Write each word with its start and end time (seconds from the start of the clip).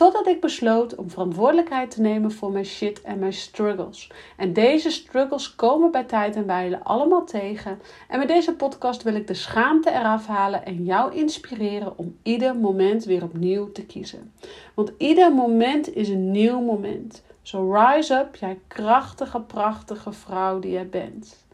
Totdat 0.00 0.26
ik 0.26 0.40
besloot 0.40 0.94
om 0.94 1.10
verantwoordelijkheid 1.10 1.90
te 1.90 2.00
nemen 2.00 2.32
voor 2.32 2.52
mijn 2.52 2.64
shit 2.64 3.00
en 3.00 3.18
mijn 3.18 3.32
struggles. 3.32 4.10
En 4.36 4.52
deze 4.52 4.90
struggles 4.90 5.54
komen 5.54 5.90
bij 5.90 6.04
tijd 6.04 6.36
en 6.36 6.46
wijle 6.46 6.84
allemaal 6.84 7.24
tegen. 7.24 7.80
En 8.08 8.18
met 8.18 8.28
deze 8.28 8.54
podcast 8.54 9.02
wil 9.02 9.14
ik 9.14 9.26
de 9.26 9.34
schaamte 9.34 9.90
eraf 9.90 10.26
halen 10.26 10.64
en 10.64 10.84
jou 10.84 11.14
inspireren 11.14 11.98
om 11.98 12.16
ieder 12.22 12.56
moment 12.56 13.04
weer 13.04 13.22
opnieuw 13.22 13.72
te 13.72 13.86
kiezen. 13.86 14.32
Want 14.74 14.92
ieder 14.98 15.32
moment 15.32 15.94
is 15.94 16.08
een 16.08 16.30
nieuw 16.30 16.60
moment. 16.60 17.22
So 17.42 17.72
rise 17.72 18.14
up, 18.14 18.36
jij 18.36 18.58
krachtige, 18.66 19.40
prachtige 19.40 20.12
vrouw 20.12 20.58
die 20.58 20.72
jij 20.72 20.88
bent. 20.88 21.44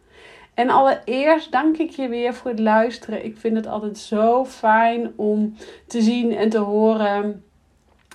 En 0.54 0.70
allereerst 0.70 1.52
dank 1.52 1.76
ik 1.76 1.90
je 1.90 2.09
weer 2.09 2.34
voor 2.34 2.51
het 2.51 2.60
luisteren. 2.60 3.24
Ik 3.24 3.37
vind 3.37 3.56
het 3.56 3.66
altijd 3.66 3.98
zo 3.98 4.45
fijn 4.45 5.12
om 5.16 5.54
te 5.87 6.02
zien 6.02 6.37
en 6.37 6.48
te 6.48 6.59
horen 6.59 7.45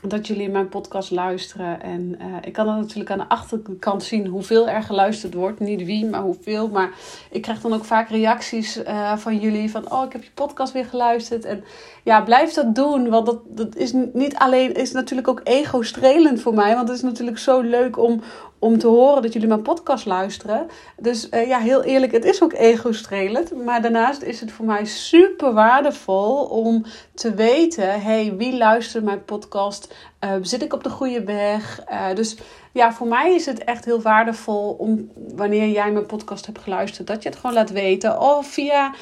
dat 0.01 0.27
jullie 0.27 0.49
mijn 0.49 0.69
podcast 0.69 1.11
luisteren. 1.11 1.81
En 1.81 2.15
uh, 2.21 2.35
ik 2.41 2.53
kan 2.53 2.65
dan 2.65 2.79
natuurlijk 2.79 3.11
aan 3.11 3.17
de 3.17 3.29
achterkant 3.29 4.03
zien 4.03 4.27
hoeveel 4.27 4.69
er 4.69 4.83
geluisterd 4.83 5.33
wordt. 5.33 5.59
Niet 5.59 5.85
wie, 5.85 6.05
maar 6.05 6.21
hoeveel. 6.21 6.67
Maar 6.67 6.91
ik 7.31 7.41
krijg 7.41 7.61
dan 7.61 7.73
ook 7.73 7.85
vaak 7.85 8.09
reacties 8.09 8.77
uh, 8.77 9.17
van 9.17 9.37
jullie 9.37 9.71
van... 9.71 9.91
Oh, 9.91 10.05
ik 10.05 10.11
heb 10.11 10.23
je 10.23 10.31
podcast 10.33 10.73
weer 10.73 10.85
geluisterd. 10.85 11.45
En 11.45 11.63
ja, 12.03 12.21
blijf 12.21 12.53
dat 12.53 12.75
doen. 12.75 13.09
Want 13.09 13.25
dat, 13.25 13.39
dat 13.47 13.75
is 13.75 13.93
niet 14.13 14.35
alleen... 14.35 14.73
is 14.73 14.91
natuurlijk 14.91 15.27
ook 15.27 15.41
ego-strelend 15.43 16.41
voor 16.41 16.53
mij. 16.53 16.75
Want 16.75 16.87
het 16.87 16.97
is 16.97 17.03
natuurlijk 17.03 17.37
zo 17.37 17.61
leuk 17.61 17.97
om, 17.97 18.21
om 18.59 18.77
te 18.77 18.87
horen 18.87 19.21
dat 19.21 19.33
jullie 19.33 19.47
mijn 19.47 19.61
podcast 19.61 20.05
luisteren. 20.05 20.67
Dus 20.97 21.29
uh, 21.29 21.47
ja, 21.47 21.59
heel 21.59 21.83
eerlijk, 21.83 22.11
het 22.11 22.25
is 22.25 22.43
ook 22.43 22.53
ego-strelend. 22.53 23.65
Maar 23.65 23.81
daarnaast 23.81 24.21
is 24.21 24.39
het 24.39 24.51
voor 24.51 24.65
mij 24.65 24.85
super 24.85 25.53
waardevol 25.53 26.43
om 26.43 26.85
te 27.13 27.33
weten: 27.33 28.01
hey, 28.01 28.33
wie 28.37 28.57
luistert 28.57 29.03
mijn 29.03 29.25
podcast? 29.25 29.93
Uh, 30.23 30.31
zit 30.41 30.61
ik 30.61 30.73
op 30.73 30.83
de 30.83 30.89
goede 30.89 31.23
weg? 31.23 31.81
Uh, 31.89 32.15
dus 32.15 32.37
ja, 32.71 32.93
voor 32.93 33.07
mij 33.07 33.35
is 33.35 33.45
het 33.45 33.63
echt 33.63 33.85
heel 33.85 34.01
waardevol 34.01 34.71
om 34.71 35.11
wanneer 35.35 35.67
jij 35.67 35.91
mijn 35.91 36.05
podcast 36.05 36.45
hebt 36.45 36.59
geluisterd, 36.59 37.07
dat 37.07 37.23
je 37.23 37.29
het 37.29 37.37
gewoon 37.37 37.55
laat 37.55 37.71
weten. 37.71 38.19
Of 38.19 38.47
via 38.47 38.93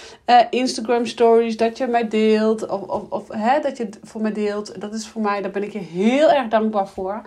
Instagram 0.50 1.06
stories, 1.06 1.58
dat 1.58 1.78
je 1.78 1.88
mij 1.88 2.08
deelt. 2.08 2.68
Of, 2.68 2.82
of, 2.82 3.10
of 3.10 3.28
hè, 3.28 3.60
dat 3.60 3.78
je 3.78 3.84
het 3.84 4.00
voor 4.04 4.22
mij 4.22 4.34
deelt. 4.34 4.82
Dat 4.82 4.94
is 4.94 5.08
voor 5.08 5.22
mij, 5.22 5.42
daar 5.42 5.52
ben 5.52 5.64
ik 5.64 5.72
je 5.72 5.80
heel 5.80 6.30
erg 6.30 6.48
dankbaar 6.48 6.88
voor. 6.88 7.22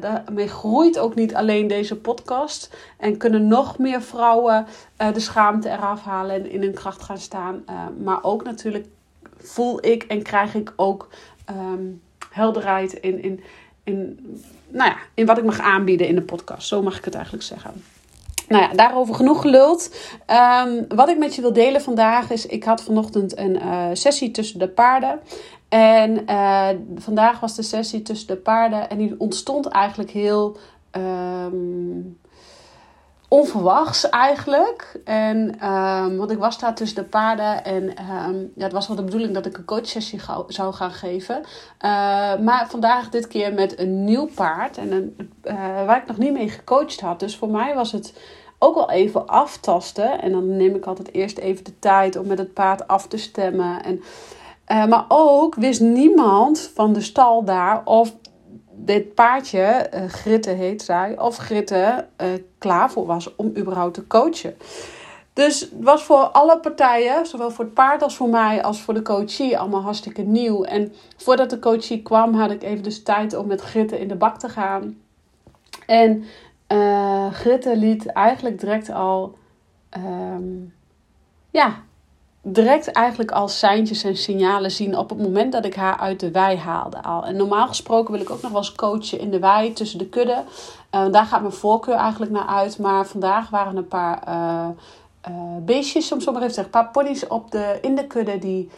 Daarmee 0.00 0.48
groeit 0.48 0.98
ook 0.98 1.14
niet 1.14 1.34
alleen 1.34 1.66
deze 1.66 1.96
podcast. 1.96 2.76
En 2.98 3.16
kunnen 3.16 3.46
nog 3.46 3.78
meer 3.78 4.02
vrouwen 4.02 4.66
de 5.12 5.20
schaamte 5.20 5.68
eraf 5.68 6.02
halen 6.02 6.34
en 6.34 6.50
in 6.50 6.62
hun 6.62 6.74
kracht 6.74 7.02
gaan 7.02 7.18
staan. 7.18 7.64
Maar 7.98 8.22
ook 8.22 8.44
natuurlijk 8.44 8.86
voel 9.38 9.86
ik 9.86 10.02
en 10.02 10.22
krijg 10.22 10.54
ik 10.54 10.72
ook 10.76 11.08
um, 11.50 12.02
helderheid 12.32 12.92
in, 12.92 13.22
in, 13.22 13.40
in, 13.84 14.18
nou 14.68 14.90
ja, 14.90 14.96
in 15.14 15.26
wat 15.26 15.38
ik 15.38 15.44
mag 15.44 15.60
aanbieden 15.60 16.06
in 16.06 16.14
de 16.14 16.22
podcast. 16.22 16.68
Zo 16.68 16.82
mag 16.82 16.98
ik 16.98 17.04
het 17.04 17.14
eigenlijk 17.14 17.44
zeggen. 17.44 17.84
Nou 18.48 18.62
ja, 18.62 18.72
daarover 18.72 19.14
genoeg 19.14 19.40
geluld. 19.40 19.94
Um, 20.66 20.84
wat 20.88 21.08
ik 21.08 21.18
met 21.18 21.34
je 21.34 21.40
wil 21.40 21.52
delen 21.52 21.80
vandaag 21.80 22.30
is: 22.30 22.46
ik 22.46 22.64
had 22.64 22.82
vanochtend 22.82 23.38
een 23.38 23.56
uh, 23.56 23.86
sessie 23.92 24.30
tussen 24.30 24.58
de 24.58 24.68
paarden. 24.68 25.20
En 25.68 26.22
uh, 26.30 26.68
vandaag 26.96 27.40
was 27.40 27.56
de 27.56 27.62
sessie 27.62 28.02
tussen 28.02 28.26
de 28.26 28.36
paarden. 28.36 28.90
En 28.90 28.98
die 28.98 29.14
ontstond 29.18 29.66
eigenlijk 29.66 30.10
heel 30.10 30.56
um, 30.96 32.18
onverwachts 33.32 34.08
eigenlijk. 34.08 35.00
En 35.04 35.68
um, 35.68 36.16
want 36.16 36.30
ik 36.30 36.38
was 36.38 36.58
daar 36.58 36.74
tussen 36.74 37.02
de 37.02 37.08
paarden. 37.08 37.64
En 37.64 37.82
um, 37.82 38.52
ja, 38.54 38.62
het 38.62 38.72
was 38.72 38.86
wel 38.86 38.96
de 38.96 39.04
bedoeling 39.04 39.34
dat 39.34 39.46
ik 39.46 39.56
een 39.56 39.64
coachsessie 39.64 40.20
zou 40.46 40.72
gaan 40.72 40.90
geven. 40.90 41.36
Uh, 41.36 41.42
maar 42.38 42.66
vandaag 42.68 43.08
dit 43.08 43.26
keer 43.26 43.54
met 43.54 43.78
een 43.78 44.04
nieuw 44.04 44.28
paard. 44.34 44.78
En 44.78 44.92
een, 44.92 45.30
uh, 45.44 45.54
waar 45.86 45.96
ik 45.96 46.06
nog 46.06 46.18
niet 46.18 46.32
mee 46.32 46.48
gecoacht 46.48 47.00
had. 47.00 47.20
Dus 47.20 47.36
voor 47.36 47.48
mij 47.48 47.74
was 47.74 47.92
het 47.92 48.14
ook 48.58 48.74
wel 48.74 48.90
even 48.90 49.26
aftasten. 49.26 50.20
En 50.22 50.32
dan 50.32 50.56
neem 50.56 50.74
ik 50.74 50.86
altijd 50.86 51.12
eerst 51.12 51.38
even 51.38 51.64
de 51.64 51.78
tijd 51.78 52.16
om 52.16 52.26
met 52.26 52.38
het 52.38 52.54
paard 52.54 52.88
af 52.88 53.06
te 53.06 53.16
stemmen. 53.16 53.82
En 53.82 54.02
uh, 54.68 54.86
maar 54.86 55.04
ook 55.08 55.54
wist 55.54 55.80
niemand 55.80 56.70
van 56.74 56.92
de 56.92 57.00
stal 57.00 57.44
daar 57.44 57.82
of 57.84 58.14
dit 58.84 59.14
paardje, 59.14 59.90
uh, 59.94 60.04
Gritte 60.04 60.50
heet 60.50 60.82
zij, 60.82 61.18
of 61.18 61.36
Gritte 61.36 62.06
uh, 62.22 62.28
klaar 62.58 62.90
voor 62.90 63.06
was 63.06 63.36
om 63.36 63.52
überhaupt 63.56 63.94
te 63.94 64.06
coachen. 64.06 64.56
Dus 65.32 65.60
het 65.60 65.70
was 65.80 66.02
voor 66.02 66.16
alle 66.16 66.58
partijen, 66.58 67.26
zowel 67.26 67.50
voor 67.50 67.64
het 67.64 67.74
paard 67.74 68.02
als 68.02 68.16
voor 68.16 68.28
mij, 68.28 68.62
als 68.62 68.80
voor 68.80 68.94
de 68.94 69.02
coachie, 69.02 69.58
allemaal 69.58 69.82
hartstikke 69.82 70.22
nieuw. 70.22 70.64
En 70.64 70.92
voordat 71.16 71.50
de 71.50 71.58
coachie 71.58 72.02
kwam, 72.02 72.34
had 72.34 72.50
ik 72.50 72.62
even 72.62 72.82
dus 72.82 73.02
tijd 73.02 73.34
om 73.34 73.46
met 73.46 73.60
Gritte 73.60 74.00
in 74.00 74.08
de 74.08 74.14
bak 74.14 74.38
te 74.38 74.48
gaan. 74.48 74.98
En 75.86 76.24
uh, 76.68 77.32
Gritte 77.32 77.76
liet 77.76 78.06
eigenlijk 78.06 78.60
direct 78.60 78.90
al, 78.90 79.38
um, 79.96 80.74
ja, 81.50 81.82
direct 82.42 82.90
eigenlijk 82.90 83.30
al 83.30 83.48
seintjes 83.48 84.04
en 84.04 84.16
signalen 84.16 84.70
zien 84.70 84.98
op 84.98 85.08
het 85.08 85.18
moment 85.18 85.52
dat 85.52 85.64
ik 85.64 85.74
haar 85.74 85.96
uit 85.96 86.20
de 86.20 86.30
wei 86.30 86.56
haalde 86.56 87.02
al. 87.02 87.24
En 87.24 87.36
normaal 87.36 87.66
gesproken 87.66 88.12
wil 88.12 88.22
ik 88.22 88.30
ook 88.30 88.42
nog 88.42 88.50
wel 88.50 88.60
eens 88.60 88.74
coachen 88.74 89.18
in 89.18 89.30
de 89.30 89.38
wei 89.38 89.72
tussen 89.72 89.98
de 89.98 90.08
kudde. 90.08 90.42
Uh, 90.94 91.12
daar 91.12 91.24
gaat 91.24 91.40
mijn 91.40 91.52
voorkeur 91.52 91.94
eigenlijk 91.94 92.32
naar 92.32 92.46
uit. 92.46 92.78
Maar 92.78 93.06
vandaag 93.06 93.50
waren 93.50 93.76
een 93.76 93.88
paar 93.88 94.22
uh, 94.28 94.68
uh, 95.28 95.56
beestjes, 95.64 96.12
om 96.12 96.20
zo 96.20 96.32
maar 96.32 96.42
even 96.42 96.54
te 96.54 96.60
een 96.60 96.70
paar 96.70 96.90
ponies 96.90 97.26
op 97.26 97.50
de, 97.50 97.78
in 97.80 97.94
de 97.94 98.06
kudde 98.06 98.38
die, 98.38 98.70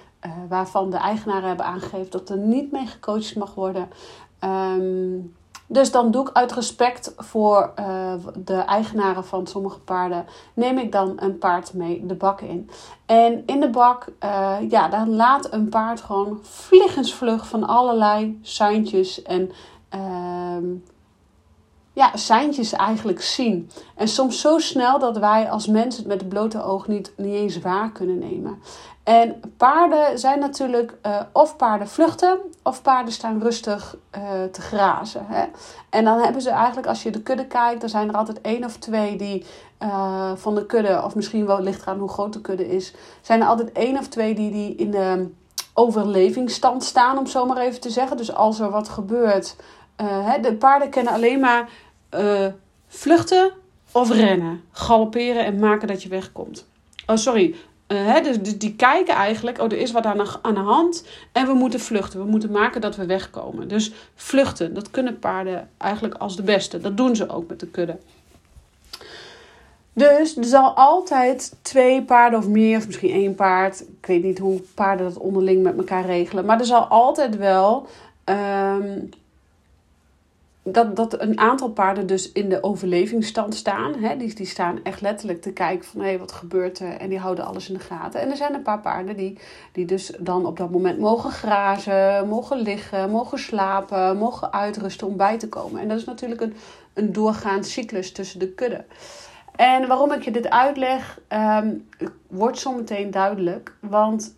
waarvan 0.49 0.91
de 0.91 0.97
eigenaren 0.97 1.49
hebben 1.49 1.67
aangegeven 1.67 2.11
dat 2.11 2.29
er 2.29 2.39
niet 2.39 2.73
mee 2.73 2.87
gecoacht 2.87 3.37
mag 3.37 3.55
worden. 3.55 3.89
Um, 4.41 5.35
dus 5.75 5.91
dan 5.91 6.11
doe 6.11 6.29
ik 6.29 6.37
uit 6.37 6.53
respect 6.53 7.15
voor 7.17 7.73
uh, 7.79 8.15
de 8.35 8.55
eigenaren 8.57 9.25
van 9.25 9.47
sommige 9.47 9.81
paarden, 9.81 10.27
neem 10.55 10.79
ik 10.79 10.93
dan 10.93 11.13
een 11.17 11.39
paard 11.39 11.75
mee 11.75 12.07
de 12.07 12.15
bak 12.15 12.41
in. 12.41 12.71
En 13.07 13.43
in 13.47 13.61
de 13.61 13.71
bak, 13.71 14.07
uh, 14.25 14.57
ja, 14.69 14.89
dan 14.89 15.15
laat 15.15 15.53
een 15.53 15.69
paard 15.69 16.01
gewoon 16.01 16.39
vliegensvlug 16.43 17.49
van 17.49 17.67
allerlei 17.67 18.39
seintjes 18.43 19.23
en 19.23 19.51
uh, 19.95 20.79
ja, 21.95 22.17
seintjes 22.17 22.73
eigenlijk 22.73 23.23
zien. 23.23 23.71
En 23.97 24.09
soms 24.09 24.41
zo 24.41 24.59
snel 24.59 24.99
dat 24.99 25.19
wij 25.19 25.51
als 25.51 25.67
mensen 25.67 26.01
het 26.01 26.09
met 26.09 26.21
het 26.21 26.29
blote 26.29 26.63
oog 26.63 26.89
niet, 26.89 27.13
niet 27.17 27.35
eens 27.35 27.59
waar 27.59 27.93
kunnen 27.93 28.19
nemen. 28.19 28.59
En 29.05 29.41
paarden 29.57 30.19
zijn 30.19 30.39
natuurlijk 30.39 30.97
uh, 31.07 31.21
of 31.33 31.57
paarden 31.57 31.89
vluchten 31.89 32.39
of 32.63 32.83
paarden 32.83 33.13
staan 33.13 33.43
rustig 33.43 33.97
uh, 34.17 34.23
te 34.53 34.61
grazen. 34.61 35.27
Hè? 35.27 35.45
En 35.91 36.05
dan 36.05 36.19
hebben 36.19 36.43
ze 36.43 36.51
eigenlijk, 36.51 36.87
als 36.87 37.03
je 37.03 37.11
de 37.11 37.23
kudde 37.23 37.47
kijkt, 37.47 37.81
dan 37.81 37.91
zijn 37.91 38.09
er 38.09 38.15
altijd 38.15 38.41
één 38.41 38.65
of 38.65 38.77
twee 38.77 39.17
die 39.17 39.47
uh, 39.83 40.33
van 40.35 40.55
de 40.55 40.67
kudde, 40.67 41.03
of 41.05 41.15
misschien 41.15 41.47
wel 41.47 41.61
ligt 41.61 41.83
eraan 41.83 41.99
hoe 41.99 42.09
groot 42.09 42.33
de 42.33 42.41
kudde 42.41 42.69
is, 42.69 42.95
zijn 43.21 43.41
er 43.41 43.47
altijd 43.47 43.73
één 43.73 43.99
of 43.99 44.09
twee 44.09 44.35
die, 44.35 44.51
die 44.51 44.75
in 44.75 44.91
de 44.91 45.31
overlevingsstand 45.75 46.85
staan, 46.85 47.19
om 47.19 47.27
zo 47.27 47.47
maar 47.47 47.57
even 47.57 47.81
te 47.81 47.91
zeggen. 47.91 48.17
Dus 48.17 48.35
als 48.35 48.61
er 48.61 48.71
wat 48.71 48.89
gebeurt, 48.89 49.57
hè, 49.97 50.41
de 50.41 50.55
paarden 50.55 50.91
kennen 50.91 51.13
alleen 51.13 51.41
maar 51.41 51.69
vluchten 52.89 53.53
of 53.93 54.11
rennen, 54.11 54.65
galopperen 54.71 55.45
en 55.45 55.59
maken 55.59 55.89
dat 55.89 56.03
je 56.03 56.09
wegkomt. 56.09 56.67
Oh, 57.07 57.17
sorry, 57.17 57.55
hè, 57.87 58.21
dus, 58.21 58.41
dus, 58.41 58.59
die 58.59 58.77
kijken 58.77 59.15
eigenlijk, 59.15 59.59
oh, 59.59 59.65
er 59.65 59.79
is 59.79 59.93
wat 59.93 60.05
aan 60.05 60.19
de, 60.19 60.37
aan 60.43 60.55
de 60.55 60.61
hand 60.61 61.07
en 61.33 61.47
we 61.47 61.53
moeten 61.53 61.81
vluchten. 61.81 62.21
We 62.21 62.31
moeten 62.31 62.51
maken 62.51 62.81
dat 62.81 62.97
we 62.97 63.07
wegkomen. 63.07 63.69
Dus 63.69 63.93
vluchten, 64.15 64.75
dat 64.75 64.91
kunnen 64.91 65.19
paarden 65.19 65.69
eigenlijk 65.79 66.15
als 66.15 66.37
de 66.37 66.43
beste. 66.43 66.81
Dat 66.81 66.97
doen 66.97 67.17
ze 67.17 67.29
ook 67.29 67.49
met 67.49 67.61
de 67.61 67.67
kudde. 67.67 67.99
Dus 69.93 70.37
er 70.37 70.45
zal 70.45 70.77
altijd 70.77 71.57
twee 71.63 72.03
paarden 72.03 72.39
of 72.39 72.49
meer, 72.49 72.77
of 72.77 72.87
misschien 72.87 73.11
één 73.11 73.35
paard. 73.35 73.81
Ik 73.81 74.07
weet 74.07 74.23
niet 74.23 74.39
hoe 74.39 74.61
paarden 74.75 75.07
dat 75.07 75.19
onderling 75.19 75.63
met 75.63 75.77
elkaar 75.77 76.07
regelen. 76.07 76.45
Maar 76.45 76.61
er 76.61 76.67
zal 76.67 76.85
altijd 76.85 77.37
wel 77.37 77.87
um, 78.25 79.09
dat, 80.67 80.97
dat 80.97 81.21
een 81.21 81.39
aantal 81.39 81.71
paarden 81.71 82.07
dus 82.07 82.33
in 82.33 82.49
de 82.49 82.63
overlevingsstand 82.63 83.55
staan. 83.55 83.95
Hè? 83.95 84.17
Die, 84.17 84.35
die 84.35 84.47
staan 84.47 84.81
echt 84.83 85.01
letterlijk 85.01 85.43
te 85.43 85.53
kijken 85.53 85.87
van 85.87 86.01
hé, 86.01 86.19
wat 86.19 86.33
gebeurt 86.33 86.79
er? 86.79 86.97
En 86.97 87.09
die 87.09 87.19
houden 87.19 87.45
alles 87.45 87.69
in 87.69 87.75
de 87.75 87.81
gaten. 87.81 88.21
En 88.21 88.31
er 88.31 88.37
zijn 88.37 88.55
een 88.55 88.63
paar 88.63 88.81
paarden 88.81 89.17
die, 89.17 89.39
die 89.73 89.85
dus 89.85 90.13
dan 90.19 90.47
op 90.47 90.57
dat 90.57 90.71
moment 90.71 90.99
mogen 90.99 91.31
grazen, 91.31 92.29
mogen 92.29 92.59
liggen, 92.59 93.11
mogen 93.11 93.39
slapen, 93.39 94.17
mogen 94.17 94.53
uitrusten 94.53 95.07
om 95.07 95.17
bij 95.17 95.39
te 95.39 95.49
komen. 95.49 95.81
En 95.81 95.89
dat 95.89 95.99
is 95.99 96.05
natuurlijk 96.05 96.41
een, 96.41 96.55
een 96.95 97.13
doorgaand 97.13 97.67
cyclus 97.67 98.13
tussen 98.13 98.39
de 98.39 98.49
kudde. 98.49 98.85
En 99.57 99.89
waarom 99.89 100.13
ik 100.13 100.23
je 100.23 100.31
dit 100.31 100.51
uitleg, 100.51 101.21
um, 101.29 101.89
wordt 102.29 102.59
zometeen 102.59 103.11
duidelijk. 103.11 103.77
Want 103.81 104.37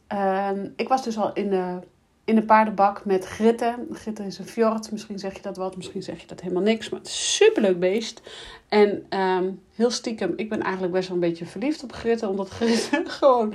um, 0.52 0.72
ik 0.76 0.88
was 0.88 1.04
dus 1.04 1.18
al 1.18 1.32
in 1.32 1.50
de 1.50 1.78
in 2.26 2.34
de 2.34 2.42
paardenbak 2.42 3.04
met 3.04 3.24
Gritten. 3.24 3.86
Gritten 3.92 4.24
is 4.24 4.38
een 4.38 4.46
fjord. 4.46 4.92
Misschien 4.92 5.18
zeg 5.18 5.34
je 5.34 5.42
dat 5.42 5.56
wat, 5.56 5.76
misschien 5.76 6.02
zeg 6.02 6.20
je 6.20 6.26
dat 6.26 6.40
helemaal 6.40 6.62
niks. 6.62 6.88
Maar 6.88 6.98
het 6.98 7.08
is 7.08 7.14
een 7.14 7.24
superleuk 7.24 7.80
beest. 7.80 8.20
En 8.68 9.18
um, 9.20 9.62
heel 9.74 9.90
stiekem, 9.90 10.32
ik 10.36 10.48
ben 10.48 10.62
eigenlijk 10.62 10.92
best 10.92 11.08
wel 11.08 11.16
een 11.16 11.28
beetje 11.28 11.46
verliefd 11.46 11.82
op 11.82 11.92
Gritten. 11.92 12.28
Omdat 12.28 12.48
Gritten 12.48 13.10
gewoon 13.18 13.54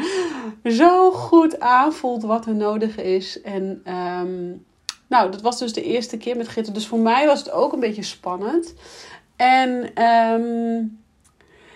zo 0.64 1.12
goed 1.12 1.60
aanvoelt 1.60 2.24
wat 2.24 2.46
er 2.46 2.56
nodig 2.56 2.98
is. 2.98 3.42
En 3.42 3.84
um, 3.94 4.66
nou, 5.08 5.32
dat 5.32 5.42
was 5.42 5.60
dus 5.60 5.74
de 5.74 5.84
eerste 5.84 6.18
keer 6.18 6.38
met 6.38 6.48
Gritten. 6.48 6.74
Dus 6.74 6.88
voor 6.88 7.00
mij 7.00 7.26
was 7.26 7.40
het 7.40 7.52
ook 7.52 7.74
een 7.74 7.80
beetje 7.80 8.04
spannend. 8.04 8.74
En 9.36 10.04
um, 10.04 11.00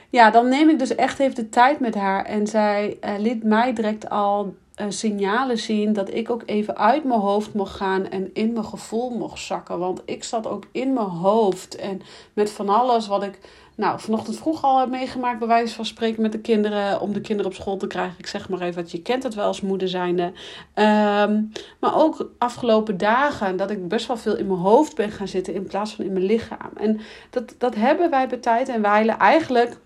ja, 0.09 0.30
dan 0.31 0.50
neem 0.50 0.69
ik 0.69 0.80
dus 0.80 0.95
echt 0.95 1.19
even 1.19 1.36
de 1.36 1.50
tijd 1.50 1.80
met 1.80 1.95
haar. 1.95 2.25
En 2.25 2.47
zij 2.47 2.97
uh, 3.06 3.12
liet 3.18 3.44
mij 3.44 3.74
direct 3.74 4.09
al 4.09 4.56
uh, 4.81 4.86
signalen 4.89 5.57
zien 5.57 5.94
dat 5.94 6.13
ik 6.13 6.30
ook 6.30 6.44
even 6.45 6.77
uit 6.77 7.04
mijn 7.04 7.19
hoofd 7.19 7.54
mocht 7.54 7.75
gaan 7.75 8.10
en 8.10 8.30
in 8.33 8.54
mijn 8.54 8.66
gevoel 8.66 9.10
mocht 9.10 9.39
zakken. 9.39 9.80
Want 9.80 10.01
ik 10.06 10.24
zat 10.24 10.48
ook 10.48 10.63
in 10.72 10.94
mijn 10.94 11.07
hoofd 11.07 11.75
en 11.75 12.01
met 12.33 12.51
van 12.51 12.69
alles 12.69 13.07
wat 13.07 13.24
ik 13.24 13.39
nou, 13.75 14.00
vanochtend 14.00 14.38
vroeg 14.38 14.63
al 14.63 14.80
heb 14.80 14.89
meegemaakt, 14.89 15.39
bij 15.39 15.48
wijze 15.48 15.75
van 15.75 15.86
spreken 15.86 16.22
met 16.22 16.31
de 16.31 16.39
kinderen, 16.39 17.01
om 17.01 17.13
de 17.13 17.22
kinderen 17.22 17.51
op 17.51 17.57
school 17.57 17.77
te 17.77 17.88
krijgen. 17.88 18.16
Ik 18.18 18.27
zeg 18.27 18.50
maar 18.50 18.62
even, 18.62 18.86
je 18.88 19.01
kent 19.01 19.24
het 19.24 19.33
wel 19.33 19.45
als 19.45 19.62
moeder 19.62 19.88
zijnde. 19.88 20.24
Um, 20.24 21.51
maar 21.80 21.95
ook 21.95 22.30
afgelopen 22.38 22.98
dagen, 22.98 23.57
dat 23.57 23.71
ik 23.71 23.88
best 23.88 24.07
wel 24.07 24.18
veel 24.18 24.38
in 24.38 24.48
mijn 24.48 24.60
hoofd 24.60 24.95
ben 24.95 25.12
gaan 25.12 25.28
zitten 25.28 25.54
in 25.54 25.63
plaats 25.63 25.95
van 25.95 26.06
in 26.06 26.13
mijn 26.13 26.25
lichaam. 26.25 26.71
En 26.75 27.00
dat, 27.30 27.56
dat 27.57 27.75
hebben 27.75 28.10
wij 28.10 28.28
bij 28.28 28.38
tijd 28.38 28.69
en 28.69 28.81
wijlen 28.81 29.18
eigenlijk 29.18 29.78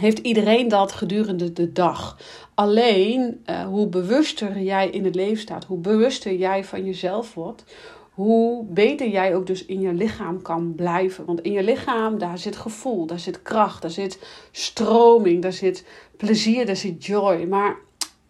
heeft 0.00 0.18
iedereen 0.18 0.68
dat 0.68 0.92
gedurende 0.92 1.52
de 1.52 1.72
dag. 1.72 2.18
Alleen 2.54 3.42
uh, 3.46 3.64
hoe 3.66 3.86
bewuster 3.86 4.60
jij 4.60 4.88
in 4.88 5.04
het 5.04 5.14
leven 5.14 5.40
staat, 5.40 5.64
hoe 5.64 5.78
bewuster 5.78 6.34
jij 6.34 6.64
van 6.64 6.84
jezelf 6.84 7.34
wordt, 7.34 7.64
hoe 8.10 8.64
beter 8.64 9.08
jij 9.08 9.34
ook 9.34 9.46
dus 9.46 9.64
in 9.64 9.80
je 9.80 9.92
lichaam 9.92 10.42
kan 10.42 10.74
blijven. 10.74 11.24
Want 11.24 11.40
in 11.40 11.52
je 11.52 11.62
lichaam, 11.62 12.18
daar 12.18 12.38
zit 12.38 12.56
gevoel, 12.56 13.06
daar 13.06 13.18
zit 13.18 13.42
kracht, 13.42 13.82
daar 13.82 13.90
zit 13.90 14.18
stroming, 14.50 15.42
daar 15.42 15.52
zit 15.52 15.84
plezier, 16.16 16.66
daar 16.66 16.76
zit 16.76 17.04
joy. 17.04 17.44
Maar 17.48 17.76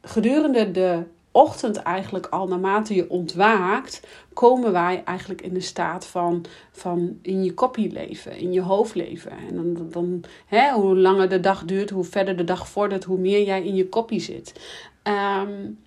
gedurende 0.03 0.71
de 0.71 1.03
ochtend 1.33 1.77
eigenlijk 1.77 2.27
al, 2.27 2.49
naarmate 2.49 2.95
je 2.95 3.11
ontwaakt, 3.11 4.07
komen 4.33 4.73
wij 4.73 5.03
eigenlijk 5.05 5.41
in 5.41 5.55
de 5.55 5.61
staat 5.61 6.07
van, 6.07 6.45
van 6.73 7.19
in 7.23 7.45
je 7.45 7.55
kopie 7.55 7.93
leven, 7.93 8.37
in 8.37 8.53
je 8.53 8.61
hoofd 8.61 8.95
leven. 8.95 9.31
En 9.31 9.55
dan, 9.55 9.91
dan 9.91 10.25
hè, 10.47 10.73
hoe 10.73 10.97
langer 10.97 11.29
de 11.29 11.41
dag 11.41 11.65
duurt, 11.65 11.91
hoe 11.91 12.05
verder 12.05 12.37
de 12.37 12.45
dag 12.45 12.69
vordert, 12.69 13.05
hoe 13.05 13.19
meer 13.19 13.43
jij 13.43 13.65
in 13.65 13.75
je 13.75 13.89
kopie 13.89 14.21
zit. 14.21 14.61
Um, 15.03 15.79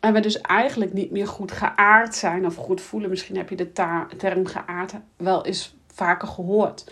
en 0.00 0.12
we 0.12 0.20
dus 0.20 0.40
eigenlijk 0.40 0.92
niet 0.92 1.10
meer 1.10 1.26
goed 1.26 1.52
geaard 1.52 2.14
zijn 2.14 2.46
of 2.46 2.54
goed 2.54 2.80
voelen. 2.80 3.10
Misschien 3.10 3.36
heb 3.36 3.48
je 3.48 3.56
de 3.56 3.72
term 4.16 4.46
geaard 4.46 4.92
wel 5.16 5.44
eens 5.44 5.74
vaker 5.92 6.28
gehoord. 6.28 6.84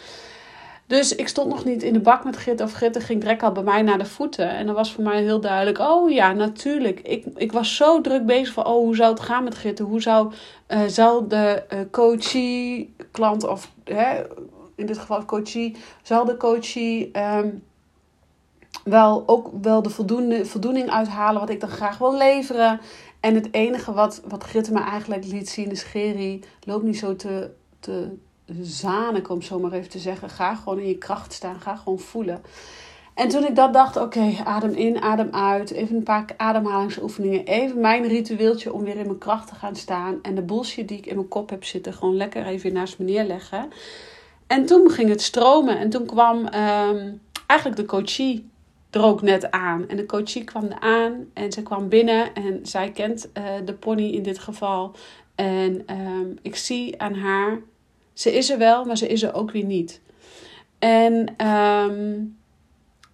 Dus 0.88 1.14
ik 1.14 1.29
stond 1.29 1.49
nog 1.49 1.64
niet 1.64 1.82
in 1.82 1.93
de 1.93 2.00
bak 2.00 2.25
met 2.25 2.37
Grit 2.37 2.61
of 2.61 2.73
Gitte 2.73 3.00
ging 3.00 3.20
direct 3.20 3.43
al 3.43 3.52
bij 3.52 3.62
mij 3.62 3.82
naar 3.82 3.99
de 3.99 4.05
voeten. 4.05 4.50
En 4.50 4.67
dan 4.67 4.75
was 4.75 4.93
voor 4.93 5.05
mij 5.05 5.23
heel 5.23 5.40
duidelijk, 5.40 5.79
oh 5.79 6.11
ja, 6.11 6.32
natuurlijk. 6.32 7.00
Ik, 7.00 7.25
ik 7.37 7.52
was 7.52 7.76
zo 7.76 8.00
druk 8.00 8.26
bezig 8.26 8.55
van, 8.55 8.67
oh, 8.67 8.73
hoe 8.73 8.96
zou 8.96 9.11
het 9.11 9.20
gaan 9.20 9.44
met 9.44 9.55
Gitte? 9.55 9.82
Hoe 9.82 10.02
zou, 10.02 10.32
uh, 10.69 10.81
zou 10.87 11.26
de 11.29 11.64
uh, 11.73 11.79
coachie, 11.90 12.94
klant 13.11 13.46
of 13.46 13.73
hè, 13.85 14.23
in 14.75 14.87
dit 14.87 14.99
geval 14.99 15.25
coachie, 15.25 15.76
zal 16.02 16.25
de 16.25 16.37
coachie 16.37 17.11
um, 17.19 17.62
wel 18.85 19.23
ook 19.26 19.50
wel 19.62 19.82
de 19.82 19.90
voldoende, 19.90 20.46
voldoening 20.46 20.90
uithalen 20.90 21.40
wat 21.40 21.50
ik 21.50 21.61
dan 21.61 21.70
graag 21.70 21.99
wil 21.99 22.17
leveren? 22.17 22.81
En 23.20 23.35
het 23.35 23.49
enige 23.50 23.93
wat, 23.93 24.23
wat 24.29 24.44
Gitte 24.44 24.73
me 24.73 24.81
eigenlijk 24.81 25.25
liet 25.25 25.49
zien 25.49 25.70
is, 25.70 25.82
Geri, 25.82 26.44
loop 26.64 26.82
niet 26.82 26.99
zo 26.99 27.17
te, 27.17 27.50
te 27.81 28.17
zanik, 28.61 29.31
om 29.31 29.43
zo 29.43 29.59
maar 29.59 29.73
even 29.73 29.91
te 29.91 29.99
zeggen. 29.99 30.31
Ga 30.31 30.55
gewoon 30.55 30.79
in 30.79 30.89
je 30.89 30.99
kracht 30.99 31.33
staan. 31.33 31.61
Ga 31.61 31.77
gewoon 31.77 31.99
voelen. 31.99 32.43
En 33.15 33.29
toen 33.29 33.45
ik 33.45 33.56
dat 33.56 33.73
dacht, 33.73 33.97
oké, 33.97 34.35
adem 34.45 34.73
in, 34.73 35.03
adem 35.03 35.29
uit. 35.31 35.71
Even 35.71 35.97
een 35.97 36.03
paar 36.03 36.25
ademhalingsoefeningen. 36.37 37.45
Even 37.45 37.81
mijn 37.81 38.09
ritueeltje 38.09 38.73
om 38.73 38.85
weer 38.85 38.97
in 38.97 39.06
mijn 39.06 39.19
kracht 39.19 39.49
te 39.49 39.55
gaan 39.55 39.77
staan. 39.77 40.19
En 40.23 40.35
de 40.35 40.43
bullshit 40.43 40.89
die 40.89 40.99
ik 40.99 41.06
in 41.06 41.17
mijn 41.17 41.29
kop 41.29 41.50
heb 41.50 41.65
zitten, 41.65 41.93
gewoon 41.93 42.17
lekker 42.17 42.47
even 42.47 42.73
naast 42.73 42.99
me 42.99 43.05
neerleggen. 43.05 43.69
En 44.47 44.67
toen 44.67 44.91
ging 44.91 45.09
het 45.09 45.23
stromen. 45.23 45.79
En 45.79 45.91
toen 45.91 46.06
kwam 46.06 46.39
um, 46.39 47.21
eigenlijk 47.47 47.81
de 47.81 47.85
coachie 47.87 48.50
er 48.91 49.03
ook 49.03 49.23
net 49.23 49.50
aan. 49.50 49.89
En 49.89 49.97
de 49.97 50.06
coachie 50.06 50.45
kwam 50.45 50.73
aan 50.81 51.27
en 51.33 51.53
ze 51.53 51.62
kwam 51.62 51.89
binnen. 51.89 52.35
En 52.35 52.61
zij 52.62 52.91
kent 52.91 53.29
uh, 53.39 53.45
de 53.65 53.75
pony 53.75 54.11
in 54.11 54.23
dit 54.23 54.39
geval. 54.39 54.93
En 55.35 55.83
um, 55.91 56.39
ik 56.43 56.56
zie 56.56 57.00
aan 57.00 57.15
haar 57.15 57.59
ze 58.19 58.32
is 58.32 58.50
er 58.50 58.59
wel, 58.59 58.85
maar 58.85 58.97
ze 58.97 59.06
is 59.06 59.23
er 59.23 59.35
ook 59.35 59.50
weer 59.50 59.65
niet. 59.65 60.00
En 60.79 61.47
um, 61.47 62.37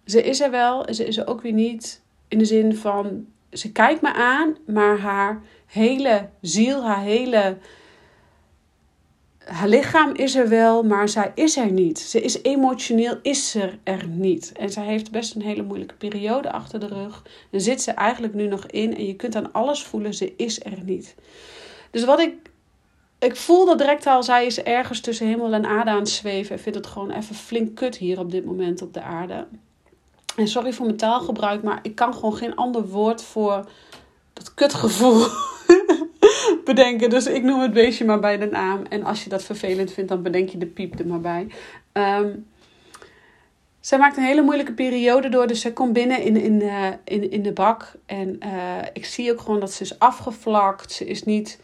ze 0.05 0.23
is 0.23 0.41
er 0.41 0.51
wel 0.51 0.85
en 0.85 0.95
ze 0.95 1.07
is 1.07 1.17
er 1.17 1.27
ook 1.27 1.43
weer 1.43 1.53
niet. 1.53 2.03
In 2.29 2.39
de 2.39 2.45
zin 2.45 2.77
van, 2.77 3.27
ze 3.53 3.73
kijkt 3.73 4.03
me 4.03 4.15
aan, 4.15 4.57
maar 4.67 4.99
haar 4.99 5.43
hele 5.67 6.29
ziel, 6.41 6.85
haar 6.85 7.03
hele 7.03 7.57
haar 9.45 9.69
lichaam 9.69 10.15
is 10.15 10.35
er 10.35 10.49
wel, 10.49 10.83
maar 10.83 11.09
zij 11.09 11.33
is 11.35 11.57
er 11.57 11.71
niet. 11.71 11.99
Ze 11.99 12.21
is 12.21 12.43
emotioneel, 12.43 13.19
is 13.23 13.51
ze 13.51 13.73
er 13.83 14.07
niet. 14.09 14.53
En 14.53 14.71
zij 14.71 14.85
heeft 14.85 15.11
best 15.11 15.35
een 15.35 15.43
hele 15.43 15.63
moeilijke 15.63 15.95
periode 15.95 16.53
achter 16.53 16.81
de 16.81 16.87
rug. 16.87 17.23
En 17.51 17.61
zit 17.61 17.83
ze 17.83 17.91
eigenlijk 17.91 18.35
nu 18.35 18.47
nog 18.47 18.67
in. 18.67 18.97
En 18.97 19.07
je 19.07 19.17
kunt 19.17 19.37
aan 19.37 19.53
alles 19.53 19.83
voelen, 19.83 20.15
ze 20.15 20.33
is 20.37 20.65
er 20.65 20.83
niet. 20.85 21.15
Dus 21.91 22.05
wat 22.05 22.21
ik 22.21 22.53
ik 23.25 23.37
voel 23.37 23.67
dat 23.67 23.79
direct 23.79 24.07
al, 24.07 24.23
zij 24.23 24.47
is 24.47 24.63
ergens 24.63 25.01
tussen 25.01 25.27
hemel 25.27 25.53
en 25.53 25.67
aarde 25.67 25.91
aan 25.91 25.99
het 25.99 26.09
zweven. 26.09 26.57
Ik 26.57 26.63
vind 26.63 26.75
het 26.75 26.87
gewoon 26.87 27.11
even 27.11 27.35
flink 27.35 27.77
kut 27.77 27.97
hier 27.97 28.19
op 28.19 28.31
dit 28.31 28.45
moment 28.45 28.83
op 28.83 28.95
de 28.95 29.03
aarde. 29.03 29.47
En 30.37 30.49
sorry 30.49 30.73
voor 30.73 30.87
mijn 30.87 30.99
taalgebruik, 30.99 31.63
maar 31.63 31.79
ik 31.83 31.95
kan 31.95 32.15
gewoon 32.15 32.37
geen 32.37 32.55
ander 32.57 32.87
woord 32.87 33.23
voor 33.23 33.69
dat 34.33 34.55
kutgevoel 34.55 35.27
bedenken. 36.65 37.11
Dus 37.11 37.27
ik 37.27 37.43
noem 37.43 37.61
het 37.61 37.73
beestje 37.73 38.05
maar 38.05 38.21
bij 38.21 38.39
de 38.39 38.47
naam. 38.47 38.85
En 38.89 39.05
als 39.05 39.25
je 39.25 39.31
dat 39.31 39.43
vervelend 39.43 39.93
vindt, 39.93 40.11
dan 40.11 40.23
bedenk 40.23 40.49
je 40.49 40.59
de 40.59 40.67
piep 40.67 40.99
er 40.99 41.07
maar 41.07 41.21
bij. 41.21 41.47
Um, 41.93 42.47
zij 43.81 43.99
maakt 43.99 44.17
een 44.17 44.25
hele 44.25 44.43
moeilijke 44.43 44.73
periode 44.73 45.29
door. 45.29 45.47
Dus 45.47 45.61
zij 45.61 45.73
komt 45.73 45.93
binnen 45.93 46.23
in, 46.23 46.37
in, 46.37 46.61
uh, 46.61 46.87
in, 47.05 47.31
in 47.31 47.43
de 47.43 47.53
bak. 47.53 47.93
En 48.07 48.39
uh, 48.45 48.79
ik 48.93 49.05
zie 49.05 49.33
ook 49.33 49.41
gewoon 49.41 49.61
dat 49.61 49.73
ze 49.73 49.83
is 49.83 49.99
afgevlakt. 49.99 50.93
Ze 50.93 51.07
is 51.07 51.23
niet 51.23 51.59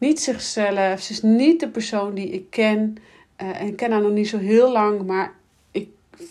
niet 0.00 0.20
zichzelf. 0.20 1.00
Ze 1.00 1.12
is 1.12 1.22
niet 1.22 1.60
de 1.60 1.68
persoon 1.68 2.14
die 2.14 2.28
ik 2.28 2.50
ken. 2.50 2.96
Uh, 3.42 3.60
en 3.60 3.66
ik 3.66 3.76
ken 3.76 3.92
haar 3.92 4.02
nog 4.02 4.12
niet 4.12 4.28
zo 4.28 4.38
heel 4.38 4.72
lang, 4.72 5.06
maar 5.06 5.32
ik 5.70 5.88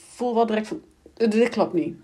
voel 0.10 0.36
wel 0.36 0.46
direct 0.46 0.68
van, 0.68 0.82
dit 1.14 1.50
klopt 1.50 1.74
niet. 1.74 1.96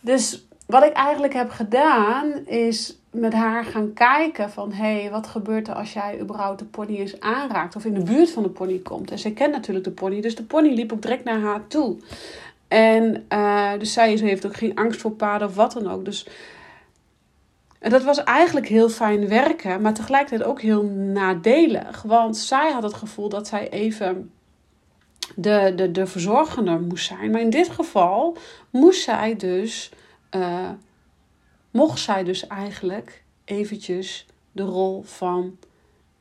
Dus 0.00 0.46
wat 0.66 0.84
ik 0.84 0.92
eigenlijk 0.92 1.32
heb 1.32 1.50
gedaan, 1.50 2.46
is 2.46 2.98
met 3.10 3.32
haar 3.32 3.64
gaan 3.64 3.92
kijken 3.92 4.50
van... 4.50 4.72
hé, 4.72 5.00
hey, 5.00 5.10
wat 5.10 5.26
gebeurt 5.26 5.68
er 5.68 5.74
als 5.74 5.92
jij 5.92 6.20
überhaupt 6.20 6.58
de 6.58 6.64
pony 6.64 6.96
eens 6.96 7.20
aanraakt... 7.20 7.76
of 7.76 7.84
in 7.84 7.94
de 7.94 8.02
buurt 8.02 8.30
van 8.30 8.42
de 8.42 8.48
pony 8.48 8.78
komt. 8.78 9.10
En 9.10 9.18
zij 9.18 9.30
kent 9.30 9.52
natuurlijk 9.52 9.84
de 9.84 9.90
pony, 9.90 10.20
dus 10.20 10.34
de 10.34 10.42
pony 10.42 10.68
liep 10.74 10.92
ook 10.92 11.02
direct 11.02 11.24
naar 11.24 11.40
haar 11.40 11.66
toe. 11.66 11.96
En 12.68 13.26
uh, 13.32 13.70
dus 13.78 13.92
zij 13.92 14.16
heeft 14.16 14.46
ook 14.46 14.56
geen 14.56 14.74
angst 14.74 15.00
voor 15.00 15.10
paarden 15.10 15.48
of 15.48 15.54
wat 15.54 15.72
dan 15.72 15.90
ook. 15.90 16.04
Dus 16.04 16.26
en 17.80 17.90
dat 17.90 18.04
was 18.04 18.24
eigenlijk 18.24 18.68
heel 18.68 18.88
fijn 18.88 19.28
werken, 19.28 19.80
maar 19.80 19.94
tegelijkertijd 19.94 20.48
ook 20.48 20.60
heel 20.60 20.82
nadelig. 20.84 22.02
Want 22.02 22.36
zij 22.36 22.72
had 22.72 22.82
het 22.82 22.94
gevoel 22.94 23.28
dat 23.28 23.46
zij 23.46 23.70
even 23.70 24.30
de, 25.34 25.72
de, 25.76 25.90
de 25.90 26.06
verzorgende 26.06 26.78
moest 26.78 27.06
zijn. 27.06 27.30
Maar 27.30 27.40
in 27.40 27.50
dit 27.50 27.68
geval 27.68 28.36
moest 28.70 29.02
zij 29.02 29.36
dus, 29.36 29.90
uh, 30.30 30.70
mocht 31.70 31.98
zij 31.98 32.24
dus 32.24 32.46
eigenlijk 32.46 33.22
eventjes 33.44 34.26
de 34.52 34.62
rol 34.62 35.02
van 35.02 35.58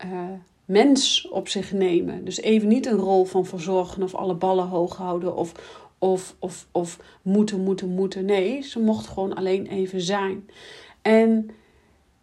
uh, 0.05 0.29
mens 0.65 1.27
op 1.27 1.47
zich 1.47 1.71
nemen. 1.71 2.25
Dus 2.25 2.41
even 2.41 2.67
niet 2.67 2.85
een 2.85 2.97
rol 2.97 3.25
van 3.25 3.45
verzorgen 3.45 4.03
of 4.03 4.15
alle 4.15 4.35
ballen 4.35 4.67
hoog 4.67 4.95
houden 4.95 5.35
of, 5.35 5.51
of, 5.97 6.35
of, 6.39 6.67
of 6.71 6.99
moeten, 7.21 7.59
moeten, 7.59 7.89
moeten. 7.89 8.25
Nee, 8.25 8.61
ze 8.61 8.79
mocht 8.79 9.07
gewoon 9.07 9.35
alleen 9.35 9.67
even 9.67 10.01
zijn. 10.01 10.49
En 11.05 11.49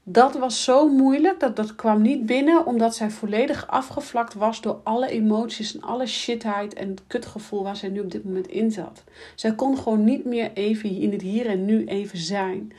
dat 0.02 0.34
was 0.38 0.64
zo 0.64 0.88
moeilijk. 0.88 1.40
Dat, 1.40 1.56
dat 1.56 1.74
kwam 1.74 2.02
niet 2.02 2.26
binnen 2.26 2.66
omdat 2.66 2.94
zij 2.94 3.10
volledig 3.10 3.66
afgevlakt 3.66 4.34
was 4.34 4.60
door 4.60 4.80
alle 4.82 5.08
emoties 5.08 5.74
en 5.74 5.82
alle 5.82 6.06
shitheid 6.06 6.74
en 6.74 6.88
het 6.88 7.02
kutgevoel 7.06 7.62
waar 7.62 7.76
zij 7.76 7.88
nu 7.88 8.00
op 8.00 8.10
dit 8.10 8.24
moment 8.24 8.46
in 8.46 8.70
zat. 8.70 9.04
Zij 9.34 9.54
kon 9.54 9.78
gewoon 9.78 10.04
niet 10.04 10.24
meer 10.24 10.50
even 10.54 10.90
in 10.90 11.12
het 11.12 11.22
hier 11.22 11.46
en 11.46 11.64
nu 11.64 11.84
even 11.84 12.18
zijn. 12.18 12.72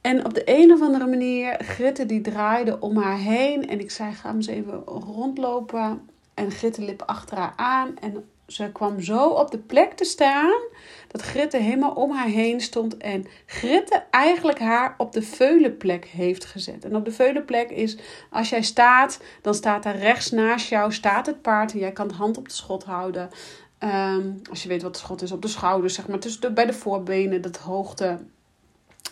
En 0.00 0.24
op 0.24 0.34
de 0.34 0.42
een 0.44 0.72
of 0.72 0.80
andere 0.80 1.06
manier, 1.06 1.56
Gritte 1.58 2.06
die 2.06 2.20
draaide 2.20 2.80
om 2.80 2.96
haar 2.96 3.18
heen. 3.18 3.68
En 3.68 3.80
ik 3.80 3.90
zei, 3.90 4.12
ga 4.12 4.32
eens 4.32 4.46
even 4.46 4.82
rondlopen. 4.86 6.08
En 6.34 6.50
Gritte 6.50 6.82
liep 6.82 7.02
achter 7.02 7.38
haar 7.38 7.52
aan. 7.56 7.98
En 8.00 8.24
ze 8.46 8.72
kwam 8.72 9.00
zo 9.00 9.28
op 9.28 9.50
de 9.50 9.58
plek 9.58 9.92
te 9.92 10.04
staan 10.04 10.60
dat 11.08 11.22
Gritte 11.22 11.56
helemaal 11.56 11.92
om 11.92 12.10
haar 12.10 12.28
heen 12.28 12.60
stond 12.60 12.96
en 12.96 13.26
Gritte 13.46 14.04
eigenlijk 14.10 14.58
haar 14.58 14.94
op 14.98 15.12
de 15.12 15.22
veulenplek 15.22 16.04
heeft 16.04 16.44
gezet. 16.44 16.84
En 16.84 16.96
op 16.96 17.04
de 17.04 17.12
veulenplek 17.12 17.70
is, 17.70 17.96
als 18.30 18.48
jij 18.48 18.62
staat, 18.62 19.20
dan 19.42 19.54
staat 19.54 19.82
daar 19.82 19.96
rechts 19.96 20.30
naast 20.30 20.68
jou 20.68 20.92
staat 20.92 21.26
het 21.26 21.42
paard 21.42 21.72
en 21.72 21.78
jij 21.78 21.92
kan 21.92 22.08
de 22.08 22.14
hand 22.14 22.36
op 22.36 22.48
de 22.48 22.54
schot 22.54 22.84
houden. 22.84 23.30
Ehm, 23.78 24.32
als 24.50 24.62
je 24.62 24.68
weet 24.68 24.82
wat 24.82 24.92
de 24.92 25.00
schot 25.00 25.22
is, 25.22 25.32
op 25.32 25.42
de 25.42 25.48
schouders, 25.48 25.94
zeg 25.94 26.08
maar, 26.08 26.18
tussen 26.18 26.40
de, 26.40 26.52
bij 26.52 26.66
de 26.66 26.72
voorbenen, 26.72 27.42
dat 27.42 27.56
hoogte. 27.56 28.18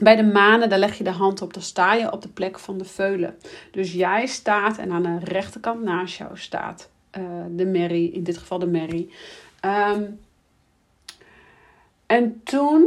Bij 0.00 0.16
de 0.16 0.24
manen, 0.24 0.68
daar 0.68 0.78
leg 0.78 0.98
je 0.98 1.04
de 1.04 1.10
hand 1.10 1.42
op, 1.42 1.54
dan 1.54 1.62
sta 1.62 1.94
je 1.94 2.12
op 2.12 2.22
de 2.22 2.28
plek 2.28 2.58
van 2.58 2.78
de 2.78 2.84
veulen. 2.84 3.38
Dus 3.70 3.92
jij 3.92 4.26
staat 4.26 4.78
en 4.78 4.92
aan 4.92 5.02
de 5.02 5.18
rechterkant 5.18 5.82
naast 5.82 6.16
jou 6.16 6.38
staat 6.38 6.90
uh, 7.18 7.24
de 7.50 7.66
Mary, 7.66 8.10
in 8.12 8.22
dit 8.22 8.38
geval 8.38 8.58
de 8.58 8.66
Mary. 8.66 9.08
Um, 9.64 10.20
en 12.06 12.40
toen, 12.44 12.86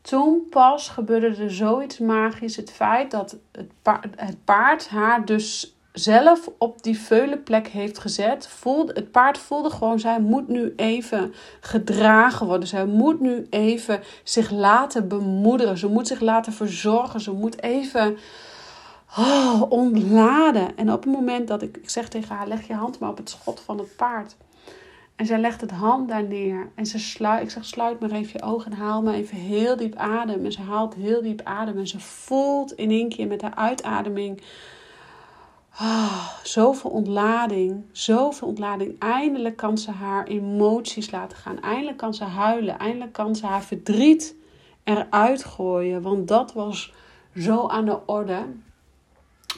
toen 0.00 0.46
pas 0.50 0.88
gebeurde 0.88 1.42
er 1.42 1.50
zoiets 1.50 1.98
magisch. 1.98 2.56
Het 2.56 2.70
feit 2.70 3.10
dat 3.10 3.36
het 3.52 3.70
paard, 3.82 4.06
het 4.16 4.44
paard 4.44 4.88
haar 4.88 5.24
dus 5.24 5.76
zelf 5.92 6.50
op 6.58 6.82
die 6.82 6.98
veulenplek 6.98 7.66
heeft 7.66 7.98
gezet. 7.98 8.48
Voelde, 8.48 8.92
het 8.92 9.10
paard 9.10 9.38
voelde 9.38 9.70
gewoon, 9.70 10.00
zij 10.00 10.20
moet 10.20 10.48
nu 10.48 10.72
even 10.76 11.34
gedragen 11.60 12.46
worden. 12.46 12.68
Zij 12.68 12.86
moet 12.86 13.20
nu 13.20 13.46
even 13.50 14.00
zich 14.22 14.50
laten 14.50 15.08
bemoederen. 15.08 15.78
Ze 15.78 15.88
moet 15.88 16.06
zich 16.06 16.20
laten 16.20 16.52
verzorgen. 16.52 17.20
Ze 17.20 17.32
moet 17.32 17.62
even 17.62 18.16
oh, 19.16 19.62
ontladen. 19.68 20.76
En 20.76 20.92
op 20.92 21.04
het 21.04 21.12
moment 21.12 21.48
dat 21.48 21.62
ik, 21.62 21.76
ik 21.76 21.90
zeg 21.90 22.08
tegen 22.08 22.36
haar, 22.36 22.48
leg 22.48 22.66
je 22.66 22.74
hand 22.74 22.98
maar 22.98 23.10
op 23.10 23.16
het 23.16 23.30
schot 23.30 23.60
van 23.60 23.78
het 23.78 23.96
paard. 23.96 24.36
En 25.16 25.26
zij 25.26 25.38
legt 25.38 25.60
het 25.60 25.70
hand 25.70 26.08
daar 26.08 26.22
neer. 26.22 26.70
En 26.74 26.86
ze 26.86 26.98
sluit, 26.98 27.42
ik 27.42 27.50
zeg, 27.50 27.64
sluit 27.64 28.00
maar 28.00 28.10
even 28.10 28.30
je 28.32 28.42
ogen 28.42 28.72
en 28.72 28.78
haal 28.78 29.02
maar 29.02 29.14
even 29.14 29.36
heel 29.36 29.76
diep 29.76 29.94
adem. 29.94 30.44
En 30.44 30.52
ze 30.52 30.60
haalt 30.60 30.94
heel 30.94 31.22
diep 31.22 31.40
adem. 31.44 31.78
En 31.78 31.86
ze 31.86 32.00
voelt 32.00 32.72
in 32.72 32.90
één 32.90 33.08
keer 33.08 33.26
met 33.26 33.42
haar 33.42 33.54
uitademing... 33.54 34.42
Oh, 35.80 36.28
zoveel 36.42 36.90
ontlading, 36.90 37.84
zoveel 37.92 38.48
ontlading. 38.48 38.98
Eindelijk 38.98 39.56
kan 39.56 39.78
ze 39.78 39.90
haar 39.90 40.26
emoties 40.26 41.10
laten 41.10 41.36
gaan. 41.38 41.60
Eindelijk 41.60 41.96
kan 41.96 42.14
ze 42.14 42.24
huilen. 42.24 42.78
Eindelijk 42.78 43.12
kan 43.12 43.36
ze 43.36 43.46
haar 43.46 43.62
verdriet 43.62 44.34
eruit 44.84 45.44
gooien. 45.44 46.02
Want 46.02 46.28
dat 46.28 46.52
was 46.52 46.94
zo 47.34 47.68
aan 47.68 47.84
de 47.84 48.06
orde. 48.06 48.38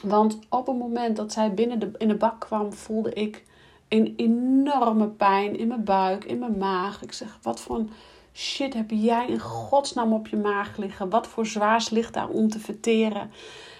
Want 0.03 0.39
op 0.49 0.67
het 0.67 0.77
moment 0.77 1.15
dat 1.15 1.31
zij 1.31 1.53
binnen 1.53 1.79
de, 1.79 1.91
in 1.97 2.07
de 2.07 2.15
bak 2.15 2.39
kwam, 2.39 2.73
voelde 2.73 3.13
ik 3.13 3.43
een 3.87 4.13
enorme 4.17 5.07
pijn 5.07 5.57
in 5.57 5.67
mijn 5.67 5.83
buik, 5.83 6.23
in 6.23 6.39
mijn 6.39 6.57
maag. 6.57 7.01
Ik 7.01 7.13
zeg, 7.13 7.39
wat 7.41 7.59
voor 7.59 7.85
shit 8.33 8.73
heb 8.73 8.89
jij 8.89 9.27
in 9.27 9.39
godsnaam 9.39 10.13
op 10.13 10.27
je 10.27 10.37
maag 10.37 10.77
liggen? 10.77 11.09
Wat 11.09 11.27
voor 11.27 11.45
zwaars 11.45 11.89
ligt 11.89 12.13
daar 12.13 12.29
om 12.29 12.49
te 12.49 12.59
verteren? 12.59 13.31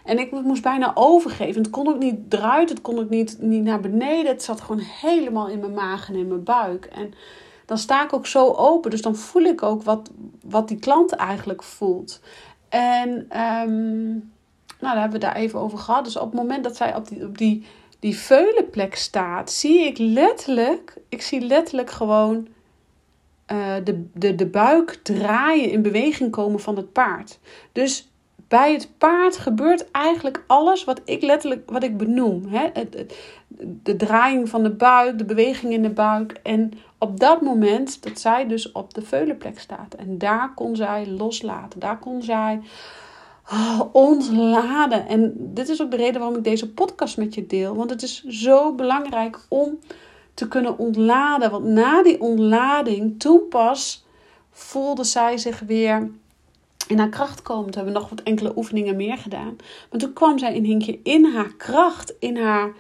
En 0.03 0.19
ik 0.19 0.31
moest 0.31 0.61
bijna 0.61 0.91
overgeven. 0.93 1.61
Het 1.61 1.71
kon 1.71 1.87
ook 1.87 1.99
niet 1.99 2.33
eruit, 2.33 2.69
het 2.69 2.81
kon 2.81 2.99
ook 2.99 3.09
niet, 3.09 3.37
niet 3.41 3.63
naar 3.63 3.79
beneden. 3.79 4.31
Het 4.31 4.43
zat 4.43 4.61
gewoon 4.61 4.81
helemaal 4.81 5.47
in 5.47 5.59
mijn 5.59 5.73
maag 5.73 6.09
en 6.09 6.15
in 6.15 6.27
mijn 6.27 6.43
buik. 6.43 6.85
En 6.85 7.13
dan 7.65 7.77
sta 7.77 8.03
ik 8.03 8.13
ook 8.13 8.25
zo 8.25 8.51
open. 8.51 8.91
Dus 8.91 9.01
dan 9.01 9.15
voel 9.15 9.43
ik 9.43 9.63
ook 9.63 9.83
wat, 9.83 10.09
wat 10.43 10.67
die 10.67 10.79
klant 10.79 11.11
eigenlijk 11.11 11.63
voelt. 11.63 12.21
En 12.69 13.39
um, 13.41 14.31
nou, 14.79 14.93
daar 14.93 15.01
hebben 15.01 15.19
we 15.19 15.25
daar 15.25 15.35
even 15.35 15.59
over 15.59 15.77
gehad. 15.77 16.03
Dus 16.03 16.17
op 16.17 16.31
het 16.31 16.39
moment 16.39 16.63
dat 16.63 16.75
zij 16.75 16.95
op 16.95 17.07
die, 17.07 17.25
op 17.25 17.37
die 17.37 17.65
die 17.99 18.17
veulenplek 18.17 18.95
staat, 18.95 19.51
zie 19.51 19.85
ik 19.85 19.97
letterlijk, 19.97 20.97
ik 21.09 21.21
zie 21.21 21.41
letterlijk 21.41 21.89
gewoon 21.89 22.47
uh, 23.51 23.75
de, 23.83 24.05
de, 24.13 24.35
de 24.35 24.45
buik 24.45 24.99
draaien, 25.03 25.71
in 25.71 25.81
beweging 25.81 26.31
komen 26.31 26.59
van 26.59 26.75
het 26.75 26.91
paard. 26.91 27.39
Dus 27.71 28.11
bij 28.47 28.73
het 28.73 28.89
paard 28.97 29.37
gebeurt 29.37 29.91
eigenlijk 29.91 30.43
alles 30.47 30.83
wat 30.83 31.01
ik 31.05 31.21
letterlijk 31.21 31.69
wat 31.69 31.83
ik 31.83 31.97
benoem. 31.97 32.45
Hè? 32.47 32.69
De 33.83 33.95
draaiing 33.95 34.49
van 34.49 34.63
de 34.63 34.71
buik, 34.71 35.17
de 35.17 35.25
beweging 35.25 35.73
in 35.73 35.81
de 35.81 35.89
buik. 35.89 36.39
En 36.43 36.71
op 36.97 37.19
dat 37.19 37.41
moment 37.41 38.03
dat 38.03 38.19
zij 38.19 38.47
dus 38.47 38.71
op 38.71 38.93
de 38.93 39.01
veulenplek 39.01 39.59
staat. 39.59 39.93
En 39.93 40.17
daar 40.17 40.53
kon 40.53 40.75
zij 40.75 41.07
loslaten. 41.07 41.79
Daar 41.79 41.99
kon 41.99 42.21
zij 42.21 42.61
ontladen. 43.91 45.07
En 45.07 45.33
dit 45.37 45.69
is 45.69 45.81
ook 45.81 45.91
de 45.91 45.97
reden 45.97 46.19
waarom 46.19 46.37
ik 46.37 46.43
deze 46.43 46.69
podcast 46.69 47.17
met 47.17 47.33
je 47.33 47.45
deel. 47.47 47.75
Want 47.75 47.89
het 47.89 48.01
is 48.01 48.23
zo 48.23 48.73
belangrijk 48.73 49.39
om 49.49 49.79
te 50.33 50.47
kunnen 50.47 50.77
ontladen. 50.77 51.51
Want 51.51 51.65
na 51.65 52.03
die 52.03 52.21
ontlading, 52.21 53.19
toen 53.19 53.47
pas 53.49 54.05
voelde 54.51 55.03
zij 55.03 55.37
zich 55.37 55.59
weer 55.59 56.09
in 56.87 56.99
haar 56.99 57.09
kracht 57.09 57.41
komen. 57.41 57.65
Toen 57.65 57.75
hebben 57.75 57.93
we 57.93 57.99
nog 57.99 58.09
wat 58.09 58.21
enkele 58.23 58.53
oefeningen 58.55 58.95
meer 58.95 59.17
gedaan. 59.17 59.55
Maar 59.91 59.99
toen 59.99 60.13
kwam 60.13 60.39
zij 60.39 60.55
in 60.55 60.65
een 60.65 60.79
keer 60.79 60.99
in 61.03 61.25
haar 61.25 61.53
kracht, 61.57 62.13
in 62.19 62.37
haar 62.37 62.73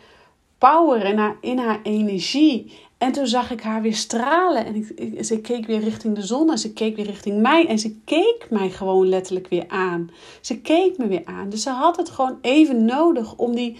power, 0.57 1.15
haar, 1.15 1.37
in 1.41 1.57
haar 1.57 1.79
energie. 1.83 2.73
En 2.99 3.11
toen 3.11 3.27
zag 3.27 3.51
ik 3.51 3.61
haar 3.61 3.81
weer 3.81 3.95
stralen. 3.95 4.65
En 4.65 4.75
ik, 4.75 5.23
ze 5.23 5.39
keek 5.41 5.65
weer 5.65 5.79
richting 5.79 6.15
de 6.15 6.21
zon 6.21 6.51
en 6.51 6.57
ze 6.57 6.73
keek 6.73 6.95
weer 6.95 7.05
richting 7.05 7.41
mij. 7.41 7.67
En 7.67 7.79
ze 7.79 7.95
keek 8.05 8.47
mij 8.49 8.69
gewoon 8.69 9.09
letterlijk 9.09 9.47
weer 9.47 9.65
aan. 9.67 10.09
Ze 10.41 10.61
keek 10.61 10.97
me 10.97 11.07
weer 11.07 11.21
aan. 11.25 11.49
Dus 11.49 11.61
ze 11.61 11.69
had 11.69 11.97
het 11.97 12.09
gewoon 12.09 12.37
even 12.41 12.85
nodig 12.85 13.35
om 13.35 13.55
die, 13.55 13.77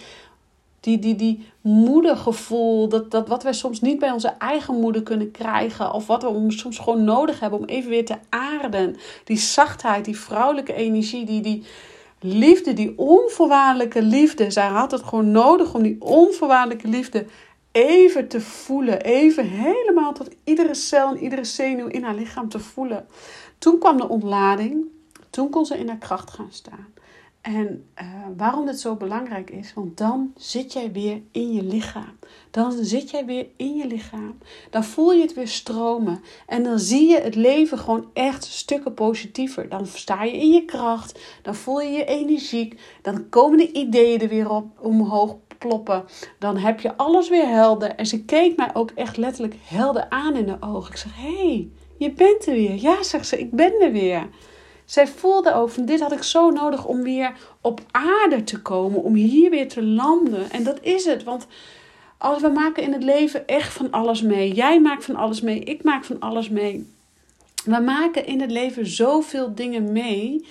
die, 0.79 0.99
die, 0.99 1.15
die 1.15 1.47
moedergevoel. 1.61 2.89
Dat, 2.89 3.11
dat 3.11 3.27
wat 3.27 3.43
wij 3.43 3.53
soms 3.53 3.81
niet 3.81 3.99
bij 3.99 4.11
onze 4.11 4.27
eigen 4.27 4.79
moeder 4.79 5.03
kunnen 5.03 5.31
krijgen. 5.31 5.93
Of 5.93 6.07
wat 6.07 6.23
we 6.23 6.45
soms 6.47 6.77
gewoon 6.77 7.03
nodig 7.03 7.39
hebben 7.39 7.59
om 7.59 7.65
even 7.65 7.89
weer 7.89 8.05
te 8.05 8.17
aarden. 8.29 8.95
Die 9.23 9.38
zachtheid, 9.38 10.05
die 10.05 10.19
vrouwelijke 10.19 10.73
energie, 10.73 11.25
die, 11.25 11.41
die 11.41 11.63
liefde, 12.19 12.73
die 12.73 12.93
onvoorwaardelijke 12.97 14.01
liefde. 14.01 14.51
Zij 14.51 14.67
had 14.67 14.91
het 14.91 15.03
gewoon 15.03 15.31
nodig 15.31 15.73
om 15.73 15.83
die 15.83 15.95
onvoorwaardelijke 15.99 16.88
liefde 16.88 17.25
even 17.88 18.27
te 18.27 18.41
voelen. 18.41 19.01
Even 19.01 19.45
helemaal 19.45 20.13
tot 20.13 20.29
iedere 20.43 20.74
cel 20.74 21.09
en 21.09 21.24
iedere 21.24 21.43
zenuw 21.43 21.88
in 21.88 22.03
haar 22.03 22.15
lichaam 22.15 22.50
te 22.50 22.59
voelen. 22.59 23.07
Toen 23.57 23.79
kwam 23.79 23.98
de 23.98 24.07
ontlading. 24.07 24.86
Toen 25.29 25.50
kon 25.50 25.65
ze 25.65 25.77
in 25.77 25.88
haar 25.88 25.98
kracht 25.98 26.31
gaan 26.31 26.51
staan. 26.51 26.93
En 27.41 27.86
uh, 28.01 28.08
waarom 28.38 28.65
dit 28.65 28.79
zo 28.79 28.96
belangrijk 28.96 29.50
is, 29.50 29.74
want 29.74 29.98
dan 29.98 30.34
zit 30.38 30.74
jij 30.74 30.91
weer 30.91 31.22
in 31.31 31.53
je 31.53 31.63
lichaam. 31.63 32.17
Dan 32.51 32.72
zit 32.72 33.10
jij 33.10 33.25
weer 33.25 33.48
in 33.55 33.75
je 33.75 33.88
lichaam. 33.88 34.38
Dan 34.69 34.84
voel 34.84 35.12
je 35.12 35.22
het 35.22 35.34
weer 35.34 35.48
stromen. 35.48 36.22
En 36.48 36.63
dan 36.63 36.79
zie 36.79 37.10
je 37.10 37.19
het 37.22 37.36
leven 37.36 37.77
gewoon 37.77 38.10
echt 38.13 38.43
stukken 38.43 38.93
positiever. 38.93 39.69
Dan 39.69 39.86
sta 39.86 40.24
je 40.24 40.31
in 40.31 40.53
je 40.53 40.65
kracht. 40.65 41.19
Dan 41.41 41.55
voel 41.55 41.81
je 41.81 41.89
je 41.89 42.05
energiek. 42.05 42.79
Dan 43.01 43.29
komen 43.29 43.58
de 43.58 43.72
ideeën 43.72 44.22
er 44.22 44.27
weer 44.27 44.50
op, 44.50 44.65
omhoog 44.79 45.36
ploppen. 45.58 46.05
Dan 46.39 46.58
heb 46.58 46.79
je 46.79 46.98
alles 46.98 47.29
weer 47.29 47.48
helder. 47.48 47.96
En 47.96 48.05
ze 48.05 48.25
keek 48.25 48.58
mij 48.58 48.69
ook 48.74 48.91
echt 48.91 49.17
letterlijk 49.17 49.55
helder 49.63 50.10
aan 50.10 50.36
in 50.36 50.46
de 50.46 50.58
ogen. 50.60 50.91
Ik 50.91 50.98
zeg, 50.98 51.15
hé, 51.15 51.48
hey, 51.48 51.69
je 51.98 52.12
bent 52.12 52.46
er 52.46 52.53
weer. 52.53 52.75
Ja, 52.75 53.03
zegt 53.03 53.27
ze, 53.27 53.39
ik 53.39 53.51
ben 53.51 53.81
er 53.81 53.91
weer. 53.91 54.29
Zij 54.89 55.08
voelde 55.08 55.53
ook 55.53 55.69
van 55.69 55.86
dit 55.86 56.00
had 56.00 56.12
ik 56.12 56.24
zo 56.24 56.50
nodig 56.50 56.86
om 56.86 57.03
weer 57.03 57.34
op 57.62 57.81
aarde 57.91 58.43
te 58.43 58.62
komen. 58.62 59.03
Om 59.03 59.13
hier 59.13 59.50
weer 59.50 59.67
te 59.67 59.84
landen. 59.84 60.51
En 60.51 60.63
dat 60.63 60.77
is 60.81 61.05
het. 61.05 61.24
Want 61.24 61.48
als 62.17 62.41
we 62.41 62.48
maken 62.48 62.84
in 62.84 62.93
het 62.93 63.03
leven 63.03 63.48
echt 63.48 63.74
van 63.74 63.91
alles 63.91 64.22
mee. 64.22 64.53
Jij 64.53 64.81
maakt 64.81 65.05
van 65.05 65.15
alles 65.15 65.41
mee. 65.41 65.60
Ik 65.60 65.84
maak 65.84 66.05
van 66.05 66.19
alles 66.19 66.50
mee. 66.50 66.93
We 67.65 67.79
maken 67.79 68.25
in 68.25 68.41
het 68.41 68.51
leven 68.51 68.88
zoveel 68.88 69.55
dingen 69.55 69.91
mee. 69.91 70.48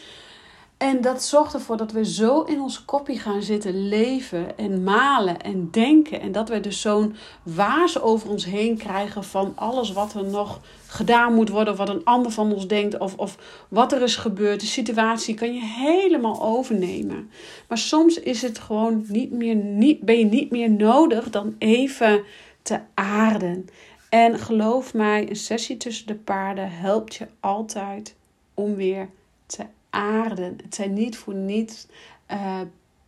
En 0.79 1.01
dat 1.01 1.23
zorgt 1.23 1.55
ervoor 1.55 1.77
dat 1.77 1.93
we 1.93 2.05
zo 2.05 2.43
in 2.43 2.61
ons 2.61 2.85
kopje 2.85 3.19
gaan 3.19 3.43
zitten 3.43 3.89
leven 3.89 4.59
en 4.59 4.83
malen 4.83 5.41
en 5.41 5.69
denken. 5.71 6.21
En 6.21 6.33
dat 6.33 6.49
we 6.49 6.61
dus 6.61 6.81
zo'n 6.81 7.17
waas 7.43 8.01
over 8.01 8.31
ons 8.31 8.45
heen 8.45 8.77
krijgen 8.77 9.25
van 9.25 9.53
alles 9.55 9.93
wat 9.93 10.15
er 10.15 10.25
nog 10.25 10.61
gedaan 10.87 11.35
moet 11.35 11.49
worden. 11.49 11.77
Wat 11.77 11.89
een 11.89 12.05
ander 12.05 12.33
van 12.33 12.53
ons 12.53 12.67
denkt. 12.67 12.99
Of, 12.99 13.17
of 13.17 13.39
wat 13.69 13.93
er 13.93 14.03
is 14.03 14.17
gebeurd. 14.17 14.61
De 14.61 14.67
situatie 14.67 15.35
kan 15.35 15.55
je 15.55 15.61
helemaal 15.63 16.43
overnemen. 16.43 17.31
Maar 17.69 17.79
soms 17.79 18.19
is 18.19 18.43
het 18.43 18.59
gewoon 18.59 19.05
niet 19.09 19.33
meer, 19.33 19.55
niet, 19.55 20.01
ben 20.01 20.19
je 20.19 20.25
niet 20.25 20.51
meer 20.51 20.71
nodig 20.71 21.31
dan 21.31 21.55
even 21.59 22.23
te 22.63 22.81
aarden. 22.95 23.67
En 24.09 24.39
geloof 24.39 24.95
mij, 24.95 25.29
een 25.29 25.37
sessie 25.37 25.77
tussen 25.77 26.07
de 26.07 26.15
paarden 26.15 26.71
helpt 26.71 27.15
je 27.15 27.27
altijd 27.41 28.15
om 28.55 28.75
weer 28.75 29.09
aarden. 29.91 30.59
Het 30.63 30.75
zijn 30.75 30.93
niet 30.93 31.17
voor 31.17 31.35
niets 31.35 31.87
uh, 32.31 32.61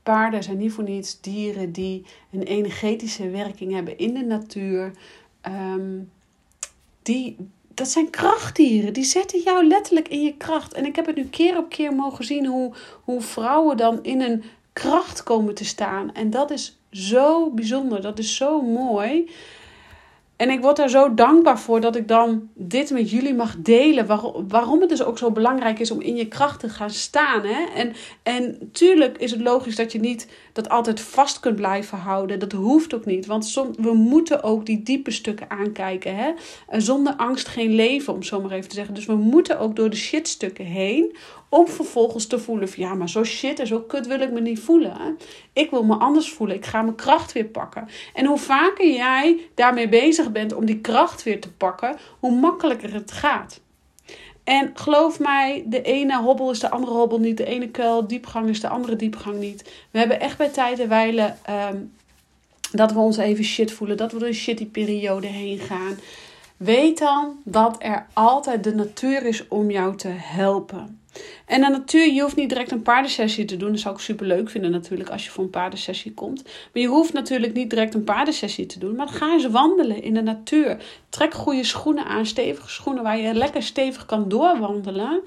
paarden 0.03 0.43
zijn 0.43 0.59
niet 0.59 0.73
voor 0.73 0.85
niets 0.85 1.21
dieren 1.21 1.73
die 1.73 2.05
een 2.33 2.43
energetische 2.43 3.31
werking 3.31 3.73
hebben 3.73 3.99
in 3.99 4.15
de 4.15 4.25
natuur. 4.25 4.93
Ehm, 5.41 5.99
die, 7.03 7.37
dat 7.75 7.89
zijn 7.89 8.11
krachtdieren. 8.11 8.93
Die 8.93 9.05
zetten 9.05 9.41
jou 9.41 9.67
letterlijk 9.67 10.09
in 10.09 10.23
je 10.23 10.37
kracht. 10.37 10.73
En 10.73 10.87
ik 10.87 10.97
heb 10.97 11.07
het 11.07 11.17
nu 11.17 11.25
keer 11.25 11.57
op 11.57 11.69
keer 11.69 11.95
mogen 11.95 12.25
zien 12.25 12.47
hoe, 12.47 12.73
hoe 13.05 13.21
vrouwen 13.21 13.77
dan 13.77 14.03
in 14.03 14.21
een 14.21 14.43
kracht 14.73 15.23
komen 15.23 15.55
te 15.55 15.65
staan. 15.65 16.15
En 16.15 16.31
dat 16.31 16.51
is 16.51 16.79
zo 16.91 17.51
bijzonder. 17.51 18.03
Dat 18.03 18.19
is 18.19 18.37
zo 18.37 18.63
mooi. 18.63 19.31
En 20.41 20.51
ik 20.51 20.61
word 20.61 20.77
daar 20.77 20.91
zo 20.91 21.15
dankbaar 21.15 21.59
voor 21.59 21.81
dat 21.81 21.97
ik 21.97 22.09
dan 22.09 22.49
dit 22.55 22.91
met 22.91 23.11
jullie 23.11 23.35
mag 23.35 23.57
delen. 23.59 24.07
waarom 24.49 24.81
het 24.81 24.89
dus 24.89 25.03
ook 25.03 25.19
zo 25.19 25.31
belangrijk 25.31 25.79
is 25.79 25.91
om 25.91 26.01
in 26.01 26.17
je 26.17 26.29
kracht 26.29 26.61
te 26.61 26.69
gaan 26.69 26.91
staan. 26.91 27.45
Hè? 27.45 27.65
En, 27.75 27.93
en 28.23 28.71
tuurlijk 28.73 29.19
is 29.19 29.31
het 29.31 29.41
logisch 29.41 29.77
dat 29.77 29.93
je 29.93 30.01
niet 30.01 30.29
dat 30.53 30.69
altijd 30.69 31.01
vast 31.01 31.41
kunt 31.41 31.57
blijven 31.57 31.99
houden. 31.99 32.39
Dat 32.39 32.53
hoeft 32.53 32.95
ook 32.95 33.05
niet. 33.05 33.27
Want 33.27 33.55
we 33.79 33.93
moeten 33.93 34.43
ook 34.43 34.67
die 34.67 34.83
diepe 34.83 35.11
stukken 35.11 35.51
aankijken. 35.51 36.17
Hè? 36.17 36.33
Zonder 36.81 37.15
angst 37.15 37.49
geen 37.49 37.75
leven, 37.75 38.15
om 38.15 38.23
zo 38.23 38.41
maar 38.41 38.51
even 38.51 38.69
te 38.69 38.75
zeggen. 38.75 38.95
Dus 38.95 39.07
we 39.07 39.15
moeten 39.15 39.59
ook 39.59 39.77
door 39.77 39.91
de 39.91 39.97
shitstukken 39.97 40.65
heen. 40.65 41.17
Om 41.53 41.69
vervolgens 41.69 42.27
te 42.27 42.39
voelen 42.39 42.69
van 42.69 42.83
ja, 42.83 42.95
maar 42.95 43.09
zo 43.09 43.25
shit 43.25 43.59
en 43.59 43.67
zo 43.67 43.81
kut 43.81 44.07
wil 44.07 44.21
ik 44.21 44.31
me 44.31 44.41
niet 44.41 44.61
voelen. 44.61 45.19
Ik 45.53 45.71
wil 45.71 45.85
me 45.85 45.95
anders 45.95 46.33
voelen. 46.33 46.57
Ik 46.57 46.67
ga 46.67 46.83
mijn 46.83 46.95
kracht 46.95 47.33
weer 47.33 47.45
pakken. 47.45 47.89
En 48.15 48.27
hoe 48.27 48.39
vaker 48.39 48.91
jij 48.91 49.49
daarmee 49.55 49.89
bezig 49.89 50.33
bent 50.33 50.55
om 50.55 50.65
die 50.65 50.81
kracht 50.81 51.23
weer 51.23 51.41
te 51.41 51.53
pakken, 51.53 51.97
hoe 52.19 52.33
makkelijker 52.33 52.93
het 52.93 53.13
gaat. 53.13 53.61
En 54.45 54.71
geloof 54.75 55.19
mij, 55.19 55.65
de 55.67 55.83
ene 55.83 56.19
hobbel 56.23 56.51
is 56.51 56.61
de 56.61 56.71
andere 56.71 56.93
hobbel 56.93 57.19
niet. 57.19 57.37
De 57.37 57.45
ene 57.45 57.69
kuil 57.69 58.07
diepgang 58.07 58.49
is 58.49 58.61
de 58.61 58.69
andere 58.69 58.97
diepgang 58.97 59.39
niet. 59.39 59.73
We 59.91 59.99
hebben 59.99 60.21
echt 60.21 60.39
bij 60.39 60.49
tijden 60.49 60.89
wijlen 60.89 61.39
um, 61.51 61.93
dat 62.73 62.93
we 62.93 62.99
ons 62.99 63.17
even 63.17 63.45
shit 63.45 63.73
voelen. 63.73 63.97
Dat 63.97 64.13
we 64.13 64.19
door 64.19 64.29
een 64.29 64.35
shitty 64.35 64.67
periode 64.67 65.27
heen 65.27 65.59
gaan. 65.59 65.99
Weet 66.57 66.99
dan 66.99 67.41
dat 67.45 67.77
er 67.79 68.07
altijd 68.13 68.65
de 68.65 68.75
natuur 68.75 69.27
is 69.27 69.49
om 69.49 69.71
jou 69.71 69.97
te 69.97 70.09
helpen. 70.09 71.00
En 71.47 71.61
de 71.61 71.69
natuur, 71.69 72.13
je 72.13 72.21
hoeft 72.21 72.37
niet 72.37 72.49
direct 72.49 72.71
een 72.71 72.83
paardensessie 72.83 73.45
te 73.45 73.57
doen. 73.57 73.71
Dat 73.71 73.81
zou 73.81 73.95
ik 73.95 74.01
super 74.01 74.27
leuk 74.27 74.51
vinden 74.51 74.71
natuurlijk 74.71 75.11
als 75.11 75.25
je 75.25 75.31
voor 75.31 75.45
een 75.45 75.51
paardensessie 75.51 76.15
komt. 76.15 76.43
Maar 76.45 76.83
je 76.83 76.89
hoeft 76.89 77.13
natuurlijk 77.13 77.55
niet 77.55 77.71
direct 77.71 77.95
een 77.95 78.05
paardensessie 78.05 78.67
te 78.67 78.79
doen. 78.79 78.97
Maar 78.97 79.09
ga 79.09 79.33
eens 79.33 79.47
wandelen 79.47 80.03
in 80.03 80.15
de 80.15 80.23
natuur. 80.23 80.85
Trek 81.09 81.35
goede 81.35 81.65
schoenen 81.65 82.05
aan, 82.05 82.27
stevige 82.27 82.71
schoenen 82.71 83.03
waar 83.03 83.19
je 83.19 83.35
lekker 83.35 83.63
stevig 83.63 84.07
kan 84.07 84.29
doorwandelen. 84.29 85.21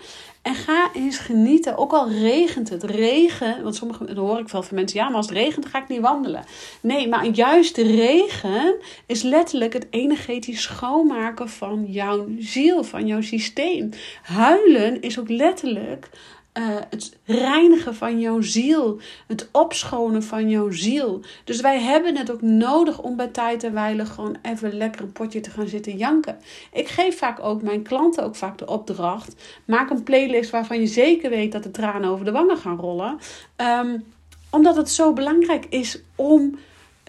En 0.44 0.56
ga 0.56 0.90
eens 0.94 1.18
genieten. 1.18 1.78
Ook 1.78 1.94
al 1.94 2.10
regent 2.10 2.70
het. 2.70 2.84
Regen, 2.84 3.64
want 3.64 3.76
sommige, 3.76 4.06
dat 4.06 4.16
hoor 4.16 4.40
ik 4.40 4.48
wel 4.48 4.64
van 4.64 4.76
mensen. 4.76 5.00
Ja, 5.00 5.08
maar 5.08 5.16
als 5.16 5.26
het 5.26 5.38
regent 5.38 5.66
ga 5.66 5.82
ik 5.82 5.88
niet 5.88 6.00
wandelen. 6.00 6.46
Nee, 6.82 7.08
maar 7.08 7.26
juist 7.26 7.76
de 7.76 7.84
regen 7.84 8.76
is 9.06 9.22
letterlijk 9.22 9.74
het 9.74 9.88
energetisch 9.90 10.62
schoonmaken 10.62 11.50
van 11.50 11.86
jouw 11.88 12.28
ziel, 12.40 12.84
van 12.84 13.08
jouw 13.08 13.22
systeem. 13.22 13.90
Huilen 14.24 15.02
is 15.02 15.20
ook 15.20 15.30
letterlijk 15.30 16.10
uh, 16.58 16.64
het 16.90 17.18
reinigen 17.26 17.96
van 17.96 18.20
jouw 18.20 18.42
ziel, 18.42 19.00
het 19.28 19.50
opschonen 19.52 20.24
van 20.24 20.50
jouw 20.50 20.72
ziel. 20.72 21.22
Dus 21.44 21.62
wij 21.62 21.80
hebben 21.80 22.18
het 22.18 22.32
ook 22.32 22.42
nodig 22.42 23.02
om 23.02 23.16
bij 23.16 23.28
tijd 23.28 23.64
en 23.64 23.74
wijle 23.74 24.06
gewoon 24.06 24.38
even 24.42 24.74
lekker 24.74 25.02
een 25.02 25.12
potje 25.12 25.40
te 25.40 25.50
gaan 25.50 25.68
zitten 25.68 25.98
janken. 25.98 26.38
Ik 26.72 26.88
geef 26.88 27.18
vaak 27.18 27.44
ook 27.44 27.62
mijn 27.62 27.84
klanten 27.84 28.24
ook 28.24 28.36
vaak 28.36 28.58
de 28.58 28.68
opdracht: 28.68 29.36
maak 29.66 29.90
een 29.90 30.04
playlist 30.04 30.50
waarvan 30.50 30.80
je 30.80 30.88
zeker 30.88 31.30
weet 31.30 31.52
dat 31.52 31.64
de 31.64 31.72
tranen 31.72 32.10
over 32.10 32.26
de 32.26 32.32
wangen 32.32 32.58
gaan 32.58 32.78
rollen. 32.78 33.18
Um, 33.58 34.04
omdat 34.50 34.76
het 34.76 34.90
zo 34.90 35.14
belangrijk 35.14 35.66
is 35.70 36.02
om 36.16 36.58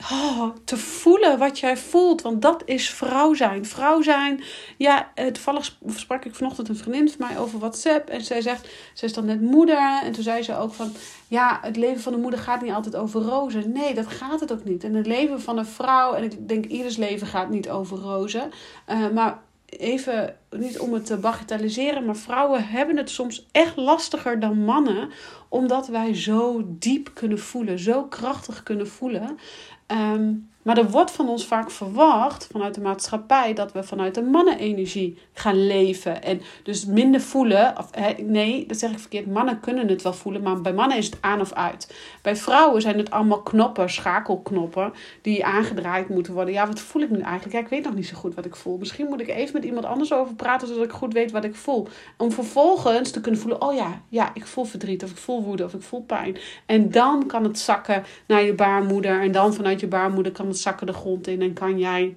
oh, 0.01 0.49
te 0.65 0.77
voelen 0.77 1.39
wat 1.39 1.59
jij 1.59 1.77
voelt. 1.77 2.23
Want 2.23 2.43
dat 2.43 2.63
is 2.65 2.91
vrouw 2.91 3.35
zijn. 3.35 3.67
Vrouw 3.67 4.03
zijn, 4.03 4.43
ja, 4.77 5.13
toevallig 5.15 5.77
sprak 5.87 6.25
ik 6.25 6.35
vanochtend 6.35 6.69
een 6.69 6.77
vriendin 6.77 7.11
van 7.11 7.27
mij 7.27 7.39
over 7.39 7.59
WhatsApp. 7.59 8.09
En 8.09 8.21
zij 8.21 8.41
zegt, 8.41 8.69
ze 8.95 9.05
is 9.05 9.13
dan 9.13 9.25
net 9.25 9.41
moeder. 9.41 10.01
En 10.03 10.13
toen 10.13 10.23
zei 10.23 10.43
ze 10.43 10.57
ook 10.57 10.75
van, 10.75 10.93
ja, 11.29 11.59
het 11.63 11.77
leven 11.77 12.03
van 12.03 12.13
een 12.13 12.21
moeder 12.21 12.41
gaat 12.41 12.63
niet 12.63 12.73
altijd 12.73 12.97
over 12.97 13.23
rozen. 13.23 13.73
Nee, 13.73 13.95
dat 13.95 14.07
gaat 14.07 14.41
het 14.41 14.53
ook 14.53 14.65
niet. 14.65 14.85
En 14.85 14.95
het 14.95 15.07
leven 15.07 15.41
van 15.41 15.59
een 15.59 15.67
vrouw, 15.67 16.13
en 16.13 16.25
ik 16.25 16.49
denk 16.49 16.65
ieders 16.65 16.97
leven 16.97 17.27
gaat 17.27 17.51
niet 17.51 17.71
over 17.71 17.99
rozen. 17.99 18.51
Uh, 18.89 19.09
maar 19.09 19.39
even, 19.79 20.37
niet 20.51 20.79
om 20.79 20.93
het 20.93 21.07
te 21.07 21.17
bagatelliseren, 21.17 22.05
maar 22.05 22.17
vrouwen 22.17 22.69
hebben 22.69 22.97
het 22.97 23.11
soms 23.11 23.49
echt 23.53 23.77
lastiger 23.77 24.41
dan 24.41 24.65
mannen. 24.65 25.11
Omdat 25.49 25.89
wij 25.89 26.15
zo 26.15 26.63
diep 26.67 27.11
kunnen 27.15 27.39
voelen, 27.39 27.79
zo 27.79 28.05
krachtig 28.05 28.63
kunnen 28.63 28.89
voelen. 28.89 29.39
Um, 29.87 30.49
maar 30.65 30.79
er 30.79 30.91
wordt 30.91 31.11
van 31.11 31.29
ons 31.29 31.47
vaak 31.47 31.71
verwacht, 31.71 32.49
vanuit 32.51 32.75
de 32.75 32.81
maatschappij, 32.81 33.55
dat 33.55 33.73
we 33.73 33.83
vanuit 33.83 34.15
de 34.15 34.23
mannenenergie 34.23 35.19
gaan 35.33 35.67
leven. 35.67 36.23
En 36.23 36.41
dus 36.63 36.87
minder 36.87 37.21
voelen. 37.21 37.79
Of, 37.79 37.91
nee, 38.23 38.67
dat 38.67 38.79
zeg 38.79 38.91
ik 38.91 38.99
verkeerd. 38.99 39.27
Mannen 39.27 39.61
kunnen 39.61 39.89
het 39.89 40.03
wel 40.03 40.13
voelen, 40.13 40.43
maar 40.43 40.61
bij 40.61 40.73
mannen 40.73 40.97
is 40.97 41.07
het 41.07 41.19
aan 41.21 41.41
of 41.41 41.53
uit. 41.53 41.95
Bij 42.23 42.37
vrouwen 42.37 42.83
zijn 42.83 42.99
het 42.99 43.11
allemaal 43.11 43.43
knoppen, 43.43 43.91
schakelknoppen, 43.91 44.93
die 45.23 45.45
aangedraaid 45.45 46.09
moeten 46.09 46.33
worden. 46.33 46.55
Ja, 46.55 46.67
wat 46.67 46.81
voel 46.81 47.03
ik 47.03 47.11
nu 47.11 47.21
eigenlijk? 47.21 47.53
Ja, 47.53 47.61
ik 47.61 47.69
weet 47.69 47.85
nog 47.85 47.95
niet 47.95 48.07
zo 48.07 48.17
goed 48.17 48.35
wat 48.35 48.45
ik 48.45 48.57
voel. 48.57 48.79
Misschien 48.79 49.07
moet 49.07 49.21
ik 49.21 49.29
even 49.29 49.53
met 49.53 49.65
iemand 49.65 49.85
anders 49.85 50.13
over 50.13 50.35
praten, 50.35 50.69
zodat 50.69 50.85
ik 50.85 50.93
goed 50.93 51.13
weet 51.13 51.31
wat 51.31 51.45
ik 51.45 51.55
voel. 51.55 51.89
Om 52.19 52.33
vervolgens 52.33 53.11
te 53.11 53.21
kunnen 53.21 53.41
voelen, 53.41 53.63
oh 53.63 53.75
ja, 53.75 54.03
ja, 54.09 54.31
ik 54.35 54.47
voel 54.47 54.65
verdriet, 54.65 55.03
of 55.03 55.11
ik 55.11 55.17
voel 55.17 55.43
woede, 55.43 55.65
of 55.65 55.75
ik 55.75 55.83
voel 55.83 56.03
pijn. 56.03 56.37
En 56.67 56.91
dan 56.91 57.27
kan 57.27 57.45
het 57.45 57.59
zakken 57.59 58.05
naar 58.27 58.43
je 58.43 58.55
baarmoeder. 58.55 59.21
En 59.21 59.33
dan 59.33 59.55
vanuit 59.55 59.81
je 59.81 59.87
baarmoeder 59.87 60.33
kan 60.33 60.47
het 60.47 60.54
zakken 60.57 60.87
de 60.87 60.93
grond 60.93 61.27
in 61.27 61.43
en 61.43 61.53
kan 61.53 61.79
jij 61.79 62.17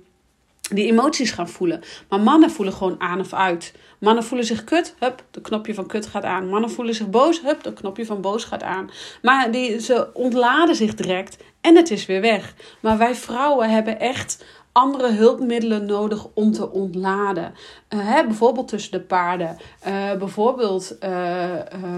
die 0.69 0.85
emoties 0.85 1.31
gaan 1.31 1.49
voelen. 1.49 1.81
Maar 2.09 2.19
mannen 2.19 2.51
voelen 2.51 2.73
gewoon 2.73 3.01
aan 3.01 3.19
of 3.19 3.33
uit. 3.33 3.73
Mannen 3.99 4.23
voelen 4.23 4.47
zich 4.47 4.63
kut, 4.63 4.95
hup, 4.99 5.23
de 5.31 5.41
knopje 5.41 5.73
van 5.73 5.87
kut 5.87 6.05
gaat 6.05 6.23
aan. 6.23 6.49
Mannen 6.49 6.71
voelen 6.71 6.95
zich 6.95 7.09
boos, 7.09 7.41
hup, 7.41 7.63
de 7.63 7.73
knopje 7.73 8.05
van 8.05 8.21
boos 8.21 8.43
gaat 8.43 8.63
aan. 8.63 8.89
Maar 9.21 9.51
die, 9.51 9.79
ze 9.79 10.13
ontladen 10.13 10.75
zich 10.75 10.95
direct 10.95 11.37
en 11.61 11.75
het 11.75 11.91
is 11.91 12.05
weer 12.05 12.21
weg. 12.21 12.53
Maar 12.79 12.97
wij 12.97 13.15
vrouwen 13.15 13.69
hebben 13.69 13.99
echt 13.99 14.45
andere 14.71 15.11
hulpmiddelen 15.11 15.85
nodig 15.85 16.27
om 16.33 16.51
te 16.51 16.71
ontladen. 16.71 17.53
Uh, 17.89 17.99
hè, 18.13 18.23
bijvoorbeeld 18.25 18.67
tussen 18.67 18.91
de 18.91 19.01
paarden. 19.01 19.57
Uh, 19.87 20.13
bijvoorbeeld 20.13 20.97
uh, 21.03 21.51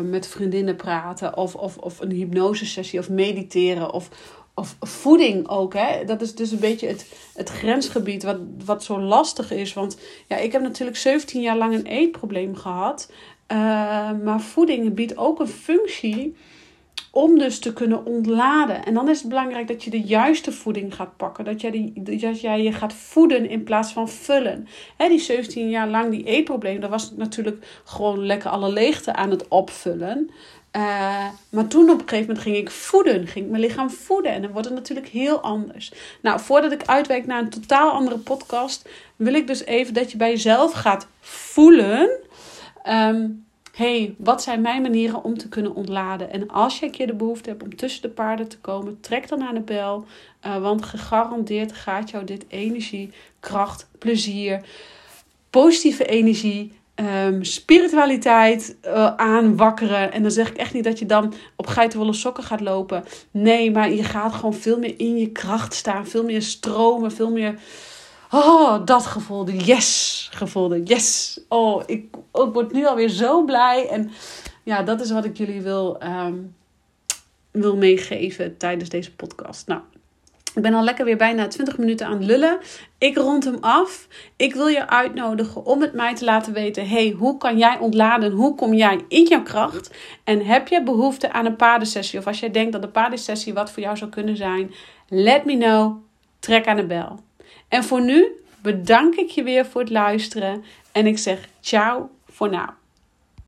met 0.04 0.28
vriendinnen 0.28 0.76
praten. 0.76 1.38
Of, 1.38 1.56
of, 1.56 1.78
of 1.78 2.00
een 2.00 2.12
hypnosesessie 2.12 3.00
of 3.00 3.10
mediteren. 3.10 3.94
Of, 3.94 4.10
of 4.60 4.76
voeding 4.80 5.48
ook. 5.48 5.74
Hè? 5.74 6.06
Dat 6.06 6.22
is 6.22 6.36
dus 6.36 6.52
een 6.52 6.60
beetje 6.60 6.88
het, 6.88 7.06
het 7.34 7.50
grensgebied 7.50 8.24
wat, 8.24 8.38
wat 8.66 8.84
zo 8.84 9.00
lastig 9.00 9.52
is. 9.52 9.74
Want 9.74 9.98
ja, 10.28 10.38
ik 10.38 10.52
heb 10.52 10.62
natuurlijk 10.62 10.98
17 10.98 11.42
jaar 11.42 11.58
lang 11.58 11.74
een 11.74 11.86
eetprobleem 11.86 12.56
gehad. 12.56 13.12
Uh, 13.52 13.58
maar 14.24 14.42
voeding 14.42 14.94
biedt 14.94 15.18
ook 15.18 15.40
een 15.40 15.48
functie 15.48 16.36
om 17.12 17.40
dus 17.40 17.60
te 17.60 17.74
kunnen 17.74 18.06
ontladen. 18.06 18.86
En 18.86 18.94
dan 18.94 19.10
is 19.10 19.20
het 19.20 19.30
belangrijk 19.30 19.68
dat 19.68 19.84
je 19.84 19.90
de 19.90 20.02
juiste 20.02 20.52
voeding 20.52 20.96
gaat 20.96 21.18
pakken. 21.18 21.46
Dat 21.46 21.62
jij, 21.62 21.72
die, 21.72 21.94
dat 21.96 22.42
jij 22.42 22.64
je 22.64 22.72
gaat 22.72 22.94
voeden 22.94 23.50
in 23.50 23.64
plaats 23.64 23.92
van 23.92 24.10
vullen. 24.10 24.68
Hè, 24.98 25.08
die 25.08 25.20
17 25.20 25.70
jaar 25.70 25.88
lang 25.88 26.12
die 26.12 26.24
eetprobleem, 26.24 26.80
dat 26.80 26.90
was 26.90 27.12
natuurlijk 27.12 27.82
gewoon 27.84 28.26
lekker 28.26 28.50
alle 28.50 28.72
leegte 28.72 29.14
aan 29.14 29.30
het 29.30 29.48
opvullen. 29.48 30.30
Uh, 30.76 31.28
maar 31.50 31.68
toen 31.68 31.90
op 31.90 32.02
een 32.02 32.10
gegeven 32.10 32.28
moment 32.28 32.40
ging 32.40 32.56
ik 32.56 32.70
voeden, 32.70 33.28
ging 33.28 33.46
ik 33.46 33.52
mijn 33.52 33.64
lichaam 33.64 33.90
voeden. 33.90 34.32
En 34.32 34.42
dan 34.42 34.52
wordt 34.52 34.68
het 34.68 34.76
natuurlijk 34.76 35.08
heel 35.08 35.40
anders. 35.40 35.92
Nou, 36.22 36.40
voordat 36.40 36.72
ik 36.72 36.86
uitwijk 36.86 37.26
naar 37.26 37.42
een 37.42 37.50
totaal 37.50 37.92
andere 37.92 38.18
podcast, 38.18 38.90
wil 39.16 39.34
ik 39.34 39.48
dus 39.48 39.66
even 39.66 39.94
dat 39.94 40.12
je 40.12 40.18
bij 40.18 40.30
jezelf 40.30 40.72
gaat 40.72 41.08
voelen. 41.20 42.10
Um, 42.88 43.48
hey, 43.80 44.16
wat 44.18 44.44
zijn 44.44 44.62
mijn 44.62 44.82
manieren 44.82 45.24
om 45.24 45.38
te 45.38 45.50
kunnen 45.50 45.76
ontladen? 45.76 46.32
En 46.32 46.50
als 46.50 46.80
je 46.80 46.86
een 46.86 46.92
keer 46.92 47.08
de 47.08 47.14
behoefte 47.14 47.50
hebt 47.50 47.64
om 47.64 47.76
tussen 47.76 48.02
de 48.02 48.10
paarden 48.10 48.48
te 48.48 48.58
komen, 48.58 49.00
trek 49.02 49.28
dan 49.28 49.44
aan 49.44 49.54
de 49.54 49.62
bel. 49.62 50.06
Uh, 50.46 50.58
want 50.62 50.86
gegarandeerd 50.86 51.72
gaat 51.72 52.10
jou 52.10 52.26
dit 52.26 52.46
energie, 52.48 53.10
kracht, 53.40 53.90
plezier, 53.98 54.66
positieve 55.50 56.06
energie 56.06 56.72
um, 56.96 57.44
spiritualiteit 57.44 58.78
uh, 58.86 59.16
aanwakkeren. 59.16 60.12
En 60.12 60.22
dan 60.22 60.32
zeg 60.32 60.50
ik 60.50 60.58
echt 60.58 60.74
niet 60.74 60.84
dat 60.84 61.00
je 61.00 61.06
dan 61.06 61.34
op 61.56 61.68
geitenwolle 61.68 62.14
sokken 62.14 62.44
gaat 62.44 62.62
lopen. 62.62 63.04
Nee, 63.32 63.72
maar 63.72 63.92
je 63.92 64.04
gaat 64.04 64.34
gewoon 64.34 64.54
veel 64.54 64.80
meer 64.80 64.94
in 64.98 65.18
je 65.18 65.32
kracht 65.32 65.74
staan. 65.74 66.08
Veel 66.08 66.24
meer 66.24 66.42
stromen, 66.42 67.12
veel 67.12 67.32
meer... 67.32 67.60
Oh, 68.32 68.86
dat 68.86 69.06
gevoel, 69.06 69.46
de 69.46 69.58
yes 69.58 70.28
gevoel, 70.34 70.68
de 70.68 70.84
yes. 70.84 71.40
Oh, 71.48 71.84
ik, 71.86 72.16
ik 72.34 72.54
word 72.54 72.72
nu 72.72 72.86
alweer 72.86 73.10
zo 73.10 73.44
blij. 73.44 73.88
En 73.88 74.12
ja, 74.64 74.84
dat 74.84 75.02
is 75.02 75.12
wat 75.12 75.26
ik 75.26 75.38
jullie 75.38 75.62
wil, 75.62 76.04
um, 76.04 76.56
wil 77.52 77.78
meegeven 77.78 78.58
tijdens 78.58 78.90
deze 78.90 79.16
podcast. 79.16 79.68
Nou, 79.68 79.82
Ik 80.56 80.62
ben 80.62 80.74
al 80.74 80.84
lekker 80.84 81.06
weer 81.06 81.18
bijna 81.18 81.48
20 81.48 81.78
minuten 81.78 82.08
aan 82.08 82.18
het 82.18 82.26
lullen. 82.26 82.60
Ik 82.98 83.18
rond 83.18 83.44
hem 83.44 83.58
af. 83.62 84.08
Ik 84.36 84.54
wil 84.54 84.68
je 84.68 84.88
uitnodigen 84.88 85.66
om 85.66 85.82
het 85.82 85.94
mij 85.94 86.16
te 86.16 86.26
laten 86.26 86.54
weten. 86.54 86.88
Hey, 86.88 87.16
hoe 87.18 87.38
kan 87.38 87.58
jij 87.58 87.78
ontladen? 87.78 88.32
Hoe 88.32 88.56
kom 88.56 88.74
jij 88.74 89.06
in 89.08 89.28
jouw 89.28 89.44
kracht? 89.44 89.92
En 90.24 90.46
heb 90.46 90.68
je 90.68 90.84
behoefte 90.84 91.32
aan 91.32 91.46
een 91.46 91.56
paardensessie? 91.56 92.20
Of 92.20 92.28
als 92.28 92.40
jij 92.40 92.52
denkt 92.52 92.72
dat 92.72 92.84
een 92.84 92.92
paardensessie 92.92 93.54
wat 93.54 93.72
voor 93.72 93.84
jou 93.84 93.98
zou 93.98 94.10
kunnen 94.10 94.38
zijn. 94.38 94.74
Let 95.08 95.46
me 95.46 95.58
know. 95.58 95.98
Trek 96.40 96.68
aan 96.68 96.76
de 96.76 96.86
bel. 96.86 97.20
En 97.70 97.84
voor 97.84 98.02
nu 98.02 98.28
bedank 98.62 99.16
ik 99.16 99.30
je 99.30 99.44
weer 99.44 99.66
voor 99.66 99.82
het 99.82 99.90
luisteren. 99.90 100.64
En 100.92 101.08
ik 101.08 101.18
zeg 101.18 101.48
ciao 101.60 102.10
voor 102.26 102.50
nu. 102.50 102.79